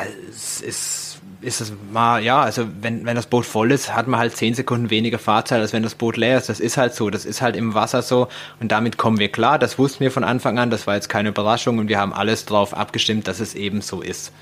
ist 0.61 1.08
ist 1.41 1.61
es 1.61 1.73
mal, 1.91 2.21
ja, 2.21 2.41
also 2.41 2.67
wenn, 2.81 3.05
wenn 3.05 3.15
das 3.15 3.27
Boot 3.27 3.45
voll 3.45 3.71
ist, 3.71 3.95
hat 3.95 4.07
man 4.07 4.19
halt 4.19 4.35
zehn 4.35 4.53
Sekunden 4.53 4.89
weniger 4.89 5.19
Fahrzeit, 5.19 5.61
als 5.61 5.73
wenn 5.73 5.83
das 5.83 5.95
Boot 5.95 6.17
leer 6.17 6.37
ist. 6.37 6.49
Das 6.49 6.59
ist 6.59 6.77
halt 6.77 6.93
so, 6.93 7.09
das 7.09 7.25
ist 7.25 7.41
halt 7.41 7.55
im 7.55 7.73
Wasser 7.73 8.01
so 8.01 8.27
und 8.59 8.71
damit 8.71 8.97
kommen 8.97 9.19
wir 9.19 9.29
klar. 9.29 9.59
Das 9.59 9.77
wussten 9.77 10.01
wir 10.01 10.11
von 10.11 10.23
Anfang 10.23 10.59
an, 10.59 10.69
das 10.69 10.87
war 10.87 10.95
jetzt 10.95 11.09
keine 11.09 11.29
Überraschung 11.29 11.77
und 11.77 11.87
wir 11.87 11.99
haben 11.99 12.13
alles 12.13 12.45
drauf 12.45 12.75
abgestimmt, 12.75 13.27
dass 13.27 13.39
es 13.39 13.55
eben 13.55 13.81
so 13.81 14.01
ist. 14.01 14.33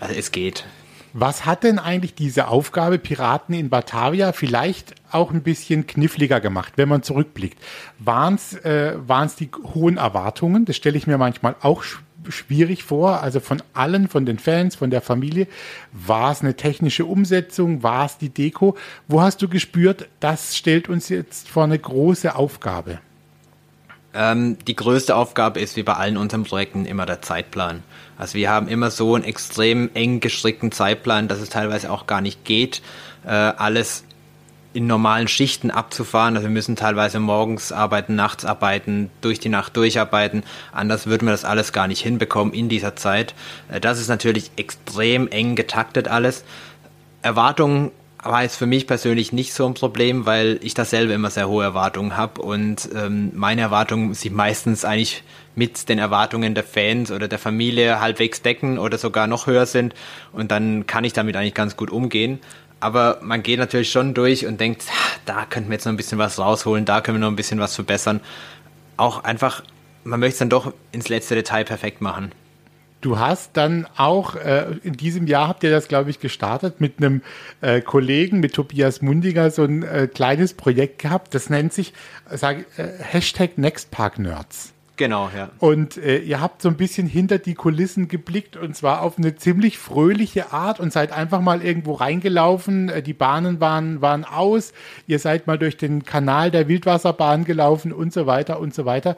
Also 0.00 0.14
es 0.14 0.32
geht. 0.32 0.64
Was 1.12 1.46
hat 1.46 1.64
denn 1.64 1.78
eigentlich 1.78 2.14
diese 2.14 2.48
Aufgabe 2.48 2.98
Piraten 2.98 3.54
in 3.54 3.70
Batavia 3.70 4.32
vielleicht 4.32 4.94
auch 5.10 5.32
ein 5.32 5.42
bisschen 5.42 5.86
kniffliger 5.86 6.40
gemacht, 6.40 6.74
wenn 6.76 6.88
man 6.88 7.02
zurückblickt? 7.02 7.58
Waren 7.98 8.34
es 8.34 8.54
äh, 8.54 8.96
die 9.40 9.50
hohen 9.74 9.96
Erwartungen? 9.96 10.64
Das 10.66 10.76
stelle 10.76 10.98
ich 10.98 11.06
mir 11.06 11.18
manchmal 11.18 11.56
auch 11.60 11.82
schwierig 11.82 12.07
vor. 12.82 13.22
Also 13.22 13.40
von 13.40 13.62
allen, 13.74 14.08
von 14.08 14.26
den 14.26 14.38
Fans, 14.38 14.76
von 14.76 14.90
der 14.90 15.00
Familie. 15.00 15.46
War 15.92 16.32
es 16.32 16.40
eine 16.40 16.54
technische 16.54 17.04
Umsetzung? 17.04 17.82
War 17.82 18.06
es 18.06 18.18
die 18.18 18.30
Deko? 18.30 18.76
Wo 19.06 19.20
hast 19.20 19.42
du 19.42 19.48
gespürt, 19.48 20.08
das 20.20 20.56
stellt 20.56 20.88
uns 20.88 21.08
jetzt 21.08 21.48
vor 21.48 21.64
eine 21.64 21.78
große 21.78 22.34
Aufgabe? 22.34 23.00
Ähm, 24.14 24.56
die 24.66 24.74
größte 24.74 25.14
Aufgabe 25.14 25.60
ist 25.60 25.76
wie 25.76 25.82
bei 25.82 25.92
allen 25.94 26.16
unseren 26.16 26.44
Projekten 26.44 26.86
immer 26.86 27.06
der 27.06 27.20
Zeitplan. 27.22 27.82
Also 28.16 28.34
wir 28.34 28.50
haben 28.50 28.66
immer 28.66 28.90
so 28.90 29.14
einen 29.14 29.24
extrem 29.24 29.90
eng 29.94 30.20
gestrickten 30.20 30.72
Zeitplan, 30.72 31.28
dass 31.28 31.40
es 31.40 31.50
teilweise 31.50 31.92
auch 31.92 32.06
gar 32.06 32.20
nicht 32.20 32.44
geht, 32.44 32.82
äh, 33.24 33.30
alles 33.30 34.04
in 34.72 34.86
normalen 34.86 35.28
Schichten 35.28 35.70
abzufahren. 35.70 36.36
Also 36.36 36.48
wir 36.48 36.52
müssen 36.52 36.76
teilweise 36.76 37.20
morgens 37.20 37.72
arbeiten, 37.72 38.14
nachts 38.14 38.44
arbeiten, 38.44 39.10
durch 39.20 39.40
die 39.40 39.48
Nacht 39.48 39.76
durcharbeiten. 39.76 40.44
Anders 40.72 41.06
würden 41.06 41.26
wir 41.26 41.32
das 41.32 41.44
alles 41.44 41.72
gar 41.72 41.88
nicht 41.88 42.02
hinbekommen 42.02 42.52
in 42.52 42.68
dieser 42.68 42.96
Zeit. 42.96 43.34
Äh, 43.70 43.80
das 43.80 43.98
ist 43.98 44.08
natürlich 44.08 44.50
extrem 44.56 45.28
eng 45.28 45.56
getaktet 45.56 46.08
alles. 46.08 46.44
Erwartungen 47.22 47.90
war 48.22 48.42
jetzt 48.42 48.56
für 48.56 48.66
mich 48.66 48.86
persönlich 48.86 49.32
nicht 49.32 49.54
so 49.54 49.66
ein 49.66 49.74
Problem, 49.74 50.26
weil 50.26 50.58
ich 50.62 50.74
dasselbe 50.74 51.12
immer 51.12 51.30
sehr 51.30 51.48
hohe 51.48 51.64
Erwartungen 51.64 52.16
habe 52.16 52.42
und 52.42 52.88
ähm, 52.94 53.30
meine 53.34 53.60
Erwartungen 53.60 54.14
sich 54.14 54.30
meistens 54.30 54.84
eigentlich 54.84 55.22
mit 55.54 55.88
den 55.88 55.98
Erwartungen 55.98 56.54
der 56.54 56.64
Fans 56.64 57.10
oder 57.10 57.28
der 57.28 57.38
Familie 57.38 58.00
halbwegs 58.00 58.42
decken 58.42 58.78
oder 58.78 58.98
sogar 58.98 59.26
noch 59.26 59.46
höher 59.46 59.66
sind 59.66 59.94
und 60.32 60.50
dann 60.50 60.86
kann 60.86 61.04
ich 61.04 61.12
damit 61.12 61.36
eigentlich 61.36 61.54
ganz 61.54 61.76
gut 61.76 61.90
umgehen. 61.90 62.40
Aber 62.80 63.18
man 63.22 63.42
geht 63.42 63.58
natürlich 63.58 63.90
schon 63.90 64.14
durch 64.14 64.46
und 64.46 64.60
denkt, 64.60 64.84
da 65.26 65.44
könnten 65.44 65.68
wir 65.68 65.74
jetzt 65.74 65.84
noch 65.84 65.92
ein 65.92 65.96
bisschen 65.96 66.18
was 66.18 66.38
rausholen, 66.38 66.84
da 66.84 67.00
können 67.00 67.16
wir 67.18 67.20
noch 67.20 67.32
ein 67.32 67.36
bisschen 67.36 67.58
was 67.58 67.74
verbessern. 67.74 68.20
Auch 68.96 69.24
einfach, 69.24 69.62
man 70.04 70.20
möchte 70.20 70.34
es 70.34 70.38
dann 70.38 70.50
doch 70.50 70.72
ins 70.92 71.08
letzte 71.08 71.34
Detail 71.34 71.64
perfekt 71.64 72.00
machen. 72.00 72.32
Du 73.00 73.18
hast 73.18 73.56
dann 73.56 73.86
auch 73.96 74.34
äh, 74.34 74.76
in 74.82 74.94
diesem 74.94 75.28
Jahr 75.28 75.46
habt 75.46 75.62
ihr 75.62 75.70
das, 75.70 75.86
glaube 75.86 76.10
ich, 76.10 76.18
gestartet 76.18 76.80
mit 76.80 76.98
einem 76.98 77.22
äh, 77.60 77.80
Kollegen, 77.80 78.40
mit 78.40 78.54
Tobias 78.54 79.02
Mundiger, 79.02 79.52
so 79.52 79.62
ein 79.62 79.84
äh, 79.84 80.08
kleines 80.12 80.54
Projekt 80.54 81.00
gehabt. 81.00 81.32
Das 81.32 81.48
nennt 81.48 81.72
sich 81.72 81.92
sag, 82.28 82.66
äh, 82.76 82.88
Hashtag 82.98 83.56
NextParkNerds. 83.56 84.72
Genau, 84.98 85.30
ja. 85.34 85.50
Und 85.60 85.96
äh, 85.96 86.18
ihr 86.18 86.40
habt 86.40 86.60
so 86.60 86.68
ein 86.68 86.76
bisschen 86.76 87.06
hinter 87.06 87.38
die 87.38 87.54
Kulissen 87.54 88.08
geblickt 88.08 88.56
und 88.56 88.76
zwar 88.76 89.02
auf 89.02 89.16
eine 89.16 89.36
ziemlich 89.36 89.78
fröhliche 89.78 90.52
Art 90.52 90.80
und 90.80 90.92
seid 90.92 91.12
einfach 91.12 91.40
mal 91.40 91.64
irgendwo 91.64 91.94
reingelaufen. 91.94 92.88
Äh, 92.88 93.00
die 93.00 93.14
Bahnen 93.14 93.60
waren, 93.60 94.02
waren 94.02 94.24
aus. 94.24 94.72
Ihr 95.06 95.20
seid 95.20 95.46
mal 95.46 95.56
durch 95.56 95.76
den 95.76 96.04
Kanal 96.04 96.50
der 96.50 96.66
Wildwasserbahn 96.66 97.44
gelaufen 97.44 97.92
und 97.92 98.12
so 98.12 98.26
weiter 98.26 98.58
und 98.58 98.74
so 98.74 98.86
weiter. 98.86 99.16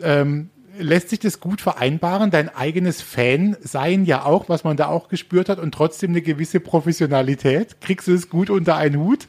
Ähm, 0.00 0.50
lässt 0.78 1.08
sich 1.08 1.18
das 1.18 1.40
gut 1.40 1.60
vereinbaren? 1.60 2.30
Dein 2.30 2.48
eigenes 2.48 3.02
Fan 3.02 3.56
sein 3.60 4.04
ja 4.04 4.24
auch, 4.24 4.48
was 4.48 4.62
man 4.62 4.76
da 4.76 4.86
auch 4.86 5.08
gespürt 5.08 5.48
hat 5.48 5.58
und 5.58 5.74
trotzdem 5.74 6.10
eine 6.10 6.22
gewisse 6.22 6.60
Professionalität. 6.60 7.80
Kriegst 7.80 8.06
du 8.06 8.14
es 8.14 8.30
gut 8.30 8.48
unter 8.48 8.76
einen 8.76 9.00
Hut? 9.00 9.26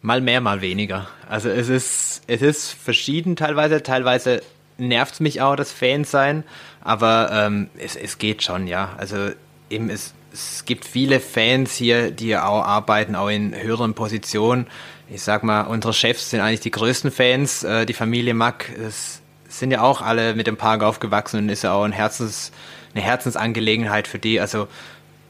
Mal 0.00 0.22
mehr, 0.22 0.40
mal 0.40 0.62
weniger. 0.62 1.08
Also 1.28 1.50
es 1.50 1.68
ist, 1.68 2.22
es 2.26 2.40
ist 2.40 2.70
verschieden 2.70 3.36
teilweise. 3.36 3.82
Teilweise 3.82 4.40
nervt 4.78 5.20
mich 5.20 5.40
auch, 5.40 5.56
das 5.56 5.72
Fan 5.72 6.04
sein, 6.04 6.44
aber 6.82 7.30
ähm, 7.32 7.68
es, 7.78 7.96
es 7.96 8.18
geht 8.18 8.42
schon, 8.42 8.66
ja. 8.66 8.94
Also 8.98 9.30
eben 9.70 9.90
es, 9.90 10.14
es 10.32 10.64
gibt 10.64 10.84
viele 10.84 11.20
Fans 11.20 11.74
hier, 11.74 12.10
die 12.10 12.36
auch 12.36 12.64
arbeiten, 12.64 13.16
auch 13.16 13.28
in 13.28 13.54
höheren 13.54 13.94
Positionen. 13.94 14.66
Ich 15.08 15.22
sag 15.22 15.44
mal, 15.44 15.62
unsere 15.62 15.94
Chefs 15.94 16.30
sind 16.30 16.40
eigentlich 16.40 16.60
die 16.60 16.70
größten 16.70 17.10
Fans. 17.10 17.64
Äh, 17.64 17.86
die 17.86 17.94
Familie 17.94 18.34
Mack 18.34 18.70
es 18.78 19.22
sind 19.48 19.70
ja 19.70 19.82
auch 19.82 20.02
alle 20.02 20.34
mit 20.34 20.46
dem 20.46 20.56
Park 20.56 20.82
aufgewachsen 20.82 21.38
und 21.38 21.48
ist 21.48 21.62
ja 21.62 21.72
auch 21.72 21.84
ein 21.84 21.92
Herzens, 21.92 22.52
eine 22.94 23.02
Herzensangelegenheit 23.02 24.08
für 24.08 24.18
die. 24.18 24.40
Also 24.40 24.68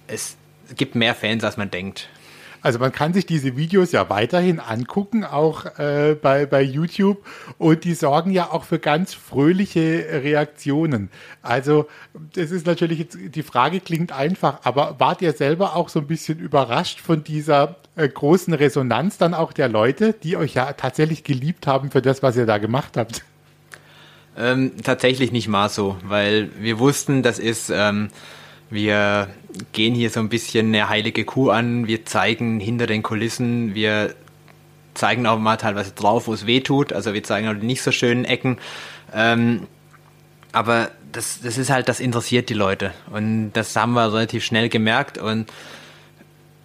es 0.06 0.36
gibt 0.74 0.94
mehr 0.94 1.14
Fans, 1.14 1.44
als 1.44 1.56
man 1.56 1.70
denkt. 1.70 2.08
Also 2.62 2.78
man 2.78 2.92
kann 2.92 3.12
sich 3.12 3.26
diese 3.26 3.56
Videos 3.56 3.92
ja 3.92 4.08
weiterhin 4.10 4.60
angucken, 4.60 5.24
auch 5.24 5.66
äh, 5.78 6.16
bei, 6.20 6.46
bei 6.46 6.62
YouTube. 6.62 7.24
Und 7.58 7.84
die 7.84 7.94
sorgen 7.94 8.30
ja 8.30 8.50
auch 8.50 8.64
für 8.64 8.78
ganz 8.78 9.14
fröhliche 9.14 10.06
Reaktionen. 10.22 11.10
Also 11.42 11.86
das 12.34 12.50
ist 12.50 12.66
natürlich 12.66 12.98
jetzt, 12.98 13.18
die 13.20 13.42
Frage 13.42 13.80
klingt 13.80 14.12
einfach, 14.12 14.60
aber 14.64 14.96
wart 14.98 15.22
ihr 15.22 15.32
selber 15.32 15.76
auch 15.76 15.88
so 15.88 16.00
ein 16.00 16.06
bisschen 16.06 16.38
überrascht 16.38 17.00
von 17.00 17.24
dieser 17.24 17.76
äh, 17.96 18.08
großen 18.08 18.54
Resonanz 18.54 19.18
dann 19.18 19.34
auch 19.34 19.52
der 19.52 19.68
Leute, 19.68 20.14
die 20.22 20.36
euch 20.36 20.54
ja 20.54 20.72
tatsächlich 20.72 21.24
geliebt 21.24 21.66
haben 21.66 21.90
für 21.90 22.02
das, 22.02 22.22
was 22.22 22.36
ihr 22.36 22.46
da 22.46 22.58
gemacht 22.58 22.96
habt? 22.96 23.24
Ähm, 24.38 24.72
tatsächlich 24.82 25.32
nicht 25.32 25.48
mal 25.48 25.68
so, 25.68 25.96
weil 26.04 26.50
wir 26.58 26.78
wussten, 26.78 27.22
das 27.22 27.38
ist... 27.38 27.70
Ähm, 27.70 28.08
wir 28.70 29.28
gehen 29.72 29.94
hier 29.94 30.10
so 30.10 30.20
ein 30.20 30.28
bisschen 30.28 30.68
eine 30.68 30.88
heilige 30.88 31.24
Kuh 31.24 31.50
an. 31.50 31.86
Wir 31.86 32.04
zeigen 32.04 32.60
hinter 32.60 32.86
den 32.86 33.02
Kulissen, 33.02 33.74
wir 33.74 34.14
zeigen 34.94 35.26
auch 35.26 35.38
mal 35.38 35.56
teilweise 35.56 35.92
drauf, 35.92 36.26
wo 36.26 36.34
es 36.34 36.46
weh 36.46 36.60
tut. 36.60 36.92
Also 36.92 37.14
wir 37.14 37.22
zeigen 37.22 37.48
auch 37.48 37.54
die 37.54 37.66
nicht 37.66 37.82
so 37.82 37.92
schönen 37.92 38.24
Ecken. 38.24 38.58
Ähm, 39.14 39.66
aber 40.52 40.90
das, 41.12 41.40
das 41.42 41.58
ist 41.58 41.70
halt, 41.70 41.88
das 41.88 42.00
interessiert 42.00 42.48
die 42.48 42.54
Leute. 42.54 42.92
Und 43.10 43.52
das 43.52 43.76
haben 43.76 43.92
wir 43.92 44.12
relativ 44.12 44.44
schnell 44.44 44.68
gemerkt. 44.68 45.18
Und 45.18 45.52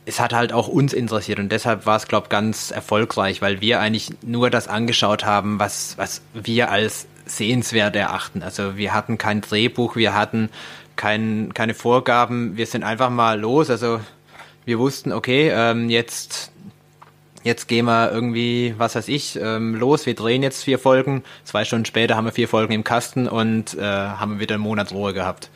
es 0.06 0.20
hat 0.20 0.34
halt 0.34 0.54
auch 0.54 0.68
uns 0.68 0.94
interessiert. 0.94 1.40
Und 1.40 1.52
deshalb 1.52 1.86
war 1.86 1.98
es, 1.98 2.08
glaube 2.08 2.26
ich, 2.26 2.30
ganz 2.30 2.72
erfolgreich, 2.72 3.42
weil 3.42 3.62
wir 3.62 3.80
eigentlich 3.80 4.10
nur 4.22 4.50
das 4.50 4.68
angeschaut 4.68 5.26
haben, 5.26 5.60
was, 5.60 5.98
was 5.98 6.22
wir 6.34 6.72
als 6.72 7.08
sehenswert 7.26 7.96
erachten. 7.96 8.44
Also 8.44 8.78
wir 8.78 8.94
hatten 8.94 9.18
kein 9.18 9.42
Drehbuch, 9.42 9.96
wir 9.96 10.14
hatten 10.14 10.50
kein, 11.02 11.52
keine 11.56 11.74
Vorgaben. 11.74 12.58
Wir 12.58 12.68
sind 12.68 12.84
einfach 12.84 13.10
mal 13.10 13.40
los. 13.40 13.72
Also 13.72 14.00
wir 14.66 14.78
wussten, 14.78 15.12
okay, 15.12 15.50
ähm, 15.52 15.90
jetzt, 15.90 16.52
jetzt 17.44 17.68
gehen 17.68 17.86
wir 17.86 18.12
irgendwie, 18.12 18.76
was 18.78 18.94
weiß 18.94 19.08
ich, 19.08 19.40
ähm, 19.42 19.74
los. 19.74 20.06
Wir 20.06 20.14
drehen 20.14 20.44
jetzt 20.44 20.64
vier 20.64 20.78
Folgen. 20.78 21.24
Zwei 21.44 21.66
Stunden 21.66 21.86
später 21.86 22.16
haben 22.16 22.26
wir 22.26 22.32
vier 22.32 22.48
Folgen 22.48 22.74
im 22.74 22.84
Kasten 22.84 23.28
und 23.28 23.76
äh, 23.80 23.82
haben 23.82 24.40
wieder 24.40 24.56
einen 24.56 24.64
Monat 24.64 24.92
Ruhe 24.92 25.12
gehabt. 25.12 25.50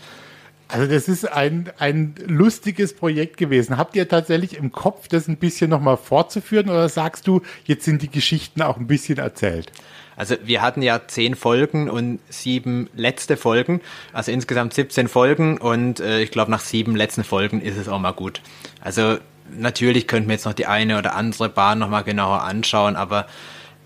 Also 0.75 0.87
das 0.87 1.07
ist 1.07 1.23
ein, 1.31 1.71
ein 1.79 2.15
lustiges 2.27 2.93
Projekt 2.93 3.37
gewesen. 3.37 3.77
Habt 3.77 3.95
ihr 3.95 4.09
tatsächlich 4.09 4.57
im 4.57 4.73
Kopf, 4.73 5.07
das 5.07 5.29
ein 5.29 5.37
bisschen 5.37 5.69
nochmal 5.69 5.95
fortzuführen 5.95 6.67
oder 6.67 6.89
sagst 6.89 7.27
du, 7.27 7.43
jetzt 7.63 7.85
sind 7.85 8.01
die 8.01 8.09
Geschichten 8.09 8.61
auch 8.61 8.75
ein 8.75 8.85
bisschen 8.85 9.17
erzählt? 9.17 9.71
Also 10.17 10.35
wir 10.43 10.61
hatten 10.61 10.81
ja 10.81 11.07
zehn 11.07 11.35
Folgen 11.35 11.89
und 11.89 12.19
sieben 12.27 12.89
letzte 12.93 13.37
Folgen, 13.37 13.79
also 14.11 14.33
insgesamt 14.33 14.73
17 14.73 15.07
Folgen 15.07 15.59
und 15.59 16.01
äh, 16.01 16.19
ich 16.19 16.31
glaube 16.31 16.51
nach 16.51 16.59
sieben 16.59 16.97
letzten 16.97 17.23
Folgen 17.23 17.61
ist 17.61 17.77
es 17.77 17.87
auch 17.87 17.99
mal 17.99 18.11
gut. 18.11 18.41
Also 18.81 19.17
natürlich 19.57 20.09
könnten 20.09 20.27
wir 20.27 20.33
jetzt 20.33 20.45
noch 20.45 20.51
die 20.51 20.65
eine 20.65 20.99
oder 20.99 21.15
andere 21.15 21.47
Bahn 21.47 21.79
nochmal 21.79 22.03
genauer 22.03 22.41
anschauen, 22.41 22.97
aber 22.97 23.27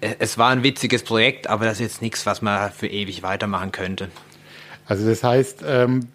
äh, 0.01 0.15
es 0.17 0.39
war 0.39 0.49
ein 0.49 0.63
witziges 0.63 1.03
Projekt, 1.03 1.45
aber 1.51 1.65
das 1.65 1.73
ist 1.73 1.81
jetzt 1.81 2.01
nichts, 2.01 2.25
was 2.25 2.41
man 2.41 2.71
für 2.71 2.87
ewig 2.87 3.21
weitermachen 3.21 3.71
könnte. 3.71 4.09
Also 4.87 5.07
das 5.07 5.23
heißt, 5.23 5.63
ähm, 5.67 6.07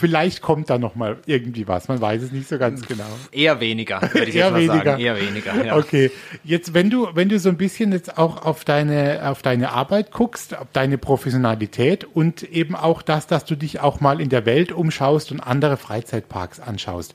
Vielleicht 0.00 0.40
kommt 0.40 0.70
da 0.70 0.78
noch 0.78 0.94
mal 0.94 1.18
irgendwie 1.26 1.68
was. 1.68 1.88
Man 1.88 2.00
weiß 2.00 2.22
es 2.22 2.32
nicht 2.32 2.48
so 2.48 2.56
ganz 2.56 2.86
genau. 2.88 3.04
Eher 3.32 3.60
weniger, 3.60 4.00
würde 4.00 4.30
ich 4.30 4.34
Eher 4.34 4.46
jetzt 4.46 4.52
mal 4.52 4.58
weniger. 4.60 4.84
sagen. 4.92 5.02
Eher 5.02 5.20
weniger. 5.20 5.64
Ja. 5.66 5.76
Okay. 5.76 6.10
Jetzt, 6.42 6.72
wenn 6.72 6.88
du, 6.88 7.08
wenn 7.12 7.28
du 7.28 7.38
so 7.38 7.50
ein 7.50 7.58
bisschen 7.58 7.92
jetzt 7.92 8.16
auch 8.16 8.46
auf 8.46 8.64
deine, 8.64 9.28
auf 9.28 9.42
deine 9.42 9.72
Arbeit 9.72 10.10
guckst, 10.10 10.56
auf 10.56 10.68
deine 10.72 10.96
Professionalität 10.96 12.04
und 12.04 12.42
eben 12.44 12.74
auch 12.74 13.02
das, 13.02 13.26
dass 13.26 13.44
du 13.44 13.56
dich 13.56 13.80
auch 13.80 14.00
mal 14.00 14.22
in 14.22 14.30
der 14.30 14.46
Welt 14.46 14.72
umschaust 14.72 15.32
und 15.32 15.40
andere 15.40 15.76
Freizeitparks 15.76 16.60
anschaust. 16.60 17.14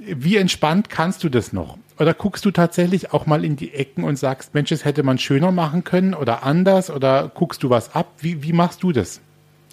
Wie 0.00 0.38
entspannt 0.38 0.90
kannst 0.90 1.22
du 1.22 1.28
das 1.28 1.52
noch? 1.52 1.78
Oder 2.00 2.14
guckst 2.14 2.44
du 2.44 2.50
tatsächlich 2.50 3.12
auch 3.12 3.26
mal 3.26 3.44
in 3.44 3.54
die 3.54 3.74
Ecken 3.74 4.02
und 4.02 4.18
sagst, 4.18 4.54
Mensch, 4.54 4.70
das 4.70 4.84
hätte 4.84 5.04
man 5.04 5.18
schöner 5.18 5.52
machen 5.52 5.84
können 5.84 6.14
oder 6.14 6.42
anders? 6.42 6.90
Oder 6.90 7.30
guckst 7.32 7.62
du 7.62 7.70
was 7.70 7.94
ab? 7.94 8.10
Wie, 8.18 8.42
wie 8.42 8.52
machst 8.52 8.82
du 8.82 8.90
das? 8.90 9.20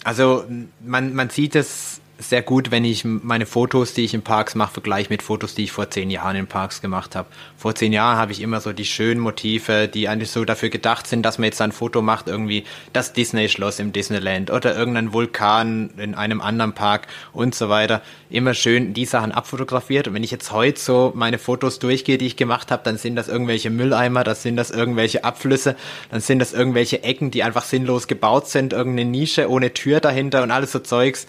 Also 0.04 0.44
man, 0.80 1.12
man 1.12 1.28
sieht 1.28 1.56
es 1.56 2.00
sehr 2.20 2.42
gut, 2.42 2.70
wenn 2.70 2.84
ich 2.84 3.04
meine 3.04 3.46
Fotos, 3.46 3.94
die 3.94 4.04
ich 4.04 4.12
in 4.12 4.22
Parks 4.22 4.54
mache, 4.54 4.74
vergleiche 4.74 5.08
mit 5.10 5.22
Fotos, 5.22 5.54
die 5.54 5.64
ich 5.64 5.72
vor 5.72 5.90
zehn 5.90 6.10
Jahren 6.10 6.36
in 6.36 6.46
Parks 6.46 6.82
gemacht 6.82 7.16
habe. 7.16 7.28
Vor 7.56 7.74
zehn 7.74 7.92
Jahren 7.92 8.18
habe 8.18 8.32
ich 8.32 8.42
immer 8.42 8.60
so 8.60 8.72
die 8.72 8.84
schönen 8.84 9.20
Motive, 9.20 9.88
die 9.88 10.06
eigentlich 10.08 10.30
so 10.30 10.44
dafür 10.44 10.68
gedacht 10.68 11.06
sind, 11.06 11.22
dass 11.22 11.38
man 11.38 11.46
jetzt 11.46 11.60
ein 11.62 11.72
Foto 11.72 12.02
macht, 12.02 12.28
irgendwie 12.28 12.64
das 12.92 13.14
Disney-Schloss 13.14 13.78
im 13.78 13.92
Disneyland 13.92 14.50
oder 14.50 14.76
irgendein 14.76 15.12
Vulkan 15.12 15.90
in 15.96 16.14
einem 16.14 16.40
anderen 16.40 16.74
Park 16.74 17.06
und 17.32 17.54
so 17.54 17.68
weiter. 17.70 18.02
Immer 18.28 18.54
schön 18.54 18.92
die 18.92 19.06
Sachen 19.06 19.32
abfotografiert. 19.32 20.06
Und 20.06 20.14
wenn 20.14 20.22
ich 20.22 20.30
jetzt 20.30 20.52
heute 20.52 20.78
so 20.78 21.12
meine 21.14 21.38
Fotos 21.38 21.78
durchgehe, 21.78 22.18
die 22.18 22.26
ich 22.26 22.36
gemacht 22.36 22.70
habe, 22.70 22.82
dann 22.84 22.98
sind 22.98 23.16
das 23.16 23.28
irgendwelche 23.28 23.70
Mülleimer, 23.70 24.24
das 24.24 24.42
sind 24.42 24.56
das 24.56 24.70
irgendwelche 24.70 25.24
Abflüsse, 25.24 25.74
dann 26.10 26.20
sind 26.20 26.38
das 26.38 26.52
irgendwelche 26.52 27.02
Ecken, 27.02 27.30
die 27.30 27.42
einfach 27.42 27.64
sinnlos 27.64 28.06
gebaut 28.06 28.48
sind, 28.48 28.74
irgendeine 28.74 29.10
Nische 29.10 29.48
ohne 29.48 29.72
Tür 29.72 30.00
dahinter 30.00 30.42
und 30.42 30.50
alles 30.50 30.72
so 30.72 30.80
Zeugs 30.80 31.26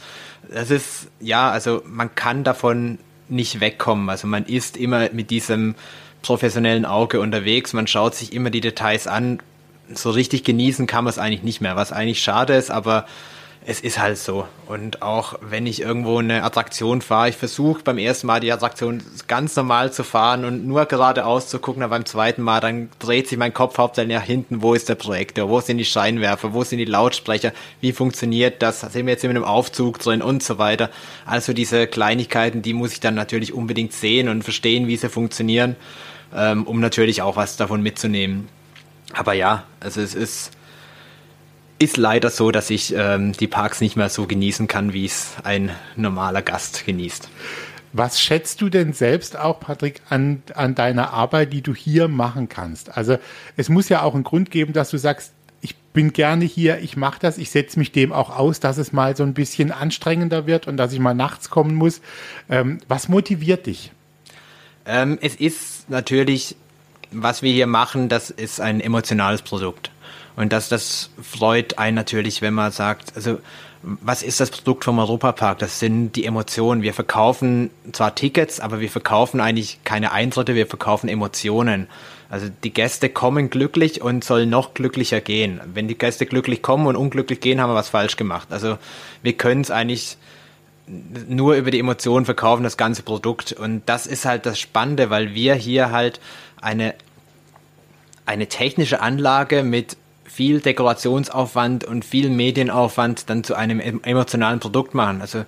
das 0.52 0.70
ist, 0.70 1.08
ja, 1.20 1.50
also 1.50 1.82
man 1.86 2.14
kann 2.14 2.44
davon 2.44 3.00
nicht 3.30 3.60
wegkommen. 3.60 4.10
Also 4.10 4.28
man 4.28 4.46
ist 4.46 4.78
immer 4.78 5.10
mit 5.12 5.30
diesem 5.32 5.76
professionellen 6.22 6.86
Auge 6.86 7.20
unterwegs, 7.20 7.74
man 7.74 7.88
schaut 7.88 8.14
sich 8.14 8.34
immer 8.34 8.50
die 8.50 8.62
Details 8.62 9.08
an. 9.08 9.40
So 9.94 10.12
richtig 10.12 10.44
genießen 10.44 10.88
kann 10.88 11.06
man 11.06 11.10
es 11.10 11.18
eigentlich 11.18 11.44
nicht 11.44 11.62
mehr, 11.62 11.76
was 11.76 11.92
eigentlich 11.92 12.22
schade 12.22 12.54
ist, 12.54 12.70
aber 12.70 13.06
es 13.63 13.80
ist 13.80 14.00
halt 14.00 14.17
so. 14.17 14.47
Und 14.67 15.04
auch 15.04 15.36
wenn 15.41 15.67
ich 15.67 15.82
irgendwo 15.82 16.17
eine 16.17 16.43
Attraktion 16.43 17.02
fahre, 17.02 17.30
ich 17.30 17.38
versuche 17.38 17.84
beim 17.84 18.00
ersten 18.00 18.26
Mal 18.26 18.39
die 18.39 18.52
Attraktion 18.52 19.04
ganz 19.28 19.56
normal 19.56 19.93
zu 19.93 20.04
fahren 20.04 20.45
und 20.45 20.65
nur 20.65 20.86
geradeaus 20.86 21.47
zu 21.47 21.60
gucken, 21.60 21.84
aber 21.84 21.95
beim 21.95 22.06
zweiten 22.06 22.41
Mal, 22.41 22.60
dann 22.60 22.89
dreht 22.97 23.28
sich 23.28 23.38
mein 23.38 23.54
Kopf 23.54 23.78
hauptsächlich 23.78 24.17
nach 24.17 24.24
hinten, 24.24 24.63
wo 24.63 24.74
ist 24.74 24.89
der 24.89 24.95
Projektor, 24.95 25.47
wo 25.50 25.62
sind 25.62 25.78
die 25.78 25.86
Scheinwerfer, 25.86 26.54
wo 26.54 26.63
sind 26.63 26.80
die 26.80 26.86
Lautsprecher, 26.86 27.52
wie 27.82 27.91
funktioniert 27.91 28.63
das, 28.63 28.82
sind 28.82 29.06
wir 29.06 29.13
jetzt 29.13 29.24
in 29.24 29.30
einem 29.30 29.43
Aufzug 29.43 30.00
drin 30.00 30.24
und 30.24 30.41
so 30.41 30.58
weiter. 30.58 30.89
Also 31.26 31.54
diese 31.54 31.86
Kleinigkeiten, 31.86 32.63
die 32.63 32.74
muss 32.74 32.93
ich 32.93 33.00
dann 33.00 33.13
natürlich 33.13 33.54
unbedingt 33.54 33.93
sehen 33.93 34.28
und 34.28 34.43
verstehen, 34.43 34.88
wie 34.88 34.97
sie 34.97 35.10
funktionieren, 35.10 35.76
ähm, 36.36 36.65
um 36.65 36.80
natürlich 36.80 37.21
auch 37.21 37.36
was 37.36 37.58
davon 37.58 37.84
mitzunehmen. 37.84 38.47
Aber 39.13 39.34
ja, 39.34 39.65
also 39.80 40.02
es 40.02 40.15
ist 40.15 40.52
ist 41.82 41.98
leider 41.98 42.30
so, 42.30 42.52
dass 42.52 42.70
ich 42.70 42.94
ähm, 42.96 43.34
die 43.34 43.48
Parks 43.48 43.82
nicht 43.82 43.96
mehr 43.96 44.10
so 44.10 44.28
genießen 44.28 44.67
kann, 44.67 44.94
wie 44.94 45.06
es 45.06 45.34
ein 45.44 45.72
normaler 45.96 46.41
Gast 46.41 46.86
genießt. 46.86 47.30
Was 47.94 48.22
schätzt 48.22 48.62
du 48.62 48.70
denn 48.70 48.94
selbst 48.94 49.38
auch, 49.38 49.60
Patrick, 49.60 50.02
an, 50.08 50.44
an 50.54 50.76
deiner 50.76 51.12
Arbeit, 51.12 51.52
die 51.52 51.62
du 51.62 51.76
hier 51.76 52.08
machen 52.08 52.48
kannst? 52.48 52.96
Also 52.96 53.17
es 53.58 53.67
muss 53.67 53.89
ja 53.89 54.04
auch 54.04 54.13
einen 54.13 54.24
Grund 54.24 54.50
geben, 54.50 54.72
dass 54.74 54.91
du 54.91 54.98
sagst, 54.98 55.34
ich 55.62 55.76
bin 55.76 56.13
gerne 56.13 56.46
hier, 56.46 56.80
ich 56.80 56.96
mache 56.96 57.20
das, 57.20 57.38
ich 57.38 57.52
setze 57.52 57.78
mich 57.78 57.91
dem 57.91 58.13
auch 58.13 58.30
aus, 58.30 58.60
dass 58.60 58.78
es 58.78 58.94
mal 58.94 59.15
so 59.15 59.24
ein 59.24 59.34
bisschen 59.34 59.72
anstrengender 59.72 60.48
wird 60.48 60.67
und 60.67 60.78
dass 60.78 60.94
ich 60.94 61.00
mal 61.00 61.13
nachts 61.13 61.50
kommen 61.50 61.76
muss. 61.76 62.02
Ähm, 62.50 62.80
was 62.88 63.10
motiviert 63.10 63.65
dich? 63.65 63.91
Ähm, 64.86 65.20
es 65.22 65.36
ist 65.36 65.89
natürlich, 65.89 66.56
was 67.12 67.41
wir 67.41 67.52
hier 67.52 67.67
machen, 67.67 68.08
das 68.08 68.30
ist 68.30 68.62
ein 68.62 68.80
emotionales 68.80 69.41
Produkt. 69.41 69.90
Und 70.36 70.54
das, 70.54 70.69
das 70.69 71.10
freut 71.21 71.78
einen 71.78 71.95
natürlich, 71.95 72.41
wenn 72.41 72.54
man 72.54 72.71
sagt, 72.71 73.13
also 73.15 73.39
was 73.84 74.21
ist 74.21 74.39
das 74.39 74.52
Produkt 74.52 74.84
vom 74.84 75.00
Europapark? 75.00 75.58
Das 75.60 75.80
sind 75.80 76.15
die 76.15 76.26
Emotionen. 76.26 76.84
Wir 76.84 76.93
verkaufen 76.93 77.71
zwar 77.93 78.13
Tickets, 78.13 78.60
aber 78.60 78.80
wir 78.80 78.89
verkaufen 78.89 79.41
eigentlich 79.41 79.80
keine 79.84 80.12
Eintritte, 80.12 80.54
wir 80.54 80.67
verkaufen 80.67 81.10
Emotionen. 81.10 81.88
Also 82.30 82.47
die 82.63 82.71
Gäste 82.71 83.10
kommen 83.10 83.50
glücklich 83.50 84.02
und 84.02 84.24
sollen 84.24 84.50
noch 84.50 84.74
glücklicher 84.74 85.19
gehen. 85.19 85.60
Wenn 85.74 85.88
die 85.88 85.97
Gäste 85.97 86.26
glücklich 86.26 86.62
kommen 86.62 86.86
und 86.86 86.95
unglücklich 86.95 87.41
gehen, 87.41 87.60
haben 87.60 87.71
wir 87.71 87.76
was 87.76 87.89
falsch 87.89 88.17
gemacht. 88.17 88.50
Also 88.52 88.78
wir 89.24 89.34
können 89.34 89.62
es 89.62 89.71
eigentlich 89.71 90.17
nur 91.28 91.56
über 91.56 91.71
die 91.71 91.80
Emotionen 91.80 92.26
verkaufen, 92.26 92.63
das 92.63 92.78
ganze 92.78 93.04
Produkt. 93.04 93.52
Und 93.54 93.84
das 93.88 94.06
ist 94.06 94.26
halt 94.26 94.45
das 94.45 94.60
Spannende, 94.60 95.10
weil 95.10 95.34
wir 95.34 95.56
hier 95.56 95.91
halt 95.91 96.19
eine, 96.62 96.93
eine 98.26 98.47
technische 98.47 99.02
Anlage 99.02 99.63
mit 99.63 99.97
viel 100.34 100.62
Dekorationsaufwand 100.62 101.84
und 101.84 102.06
viel 102.06 102.30
Medienaufwand 102.30 103.30
dann 103.30 103.44
zu 103.44 103.56
einem 103.56 103.80
emotionalen 103.80 104.60
Produkt 104.60 104.94
machen. 104.94 105.22
Also 105.22 105.46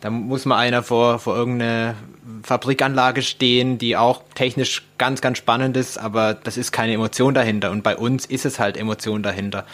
da 0.00 0.10
muss 0.10 0.46
man 0.46 0.58
einer 0.58 0.82
vor, 0.82 1.18
vor 1.18 1.36
irgendeine 1.36 1.94
Fabrikanlage 2.42 3.22
stehen, 3.22 3.78
die 3.78 3.96
auch 3.96 4.22
technisch 4.34 4.82
ganz, 4.98 5.20
ganz 5.20 5.38
spannend 5.38 5.76
ist, 5.76 5.98
aber 5.98 6.34
das 6.34 6.56
ist 6.56 6.72
keine 6.72 6.94
Emotion 6.94 7.34
dahinter. 7.34 7.70
Und 7.70 7.82
bei 7.82 7.96
uns 7.96 8.26
ist 8.26 8.44
es 8.44 8.58
halt 8.58 8.76
Emotion 8.76 9.22
dahinter. 9.22 9.64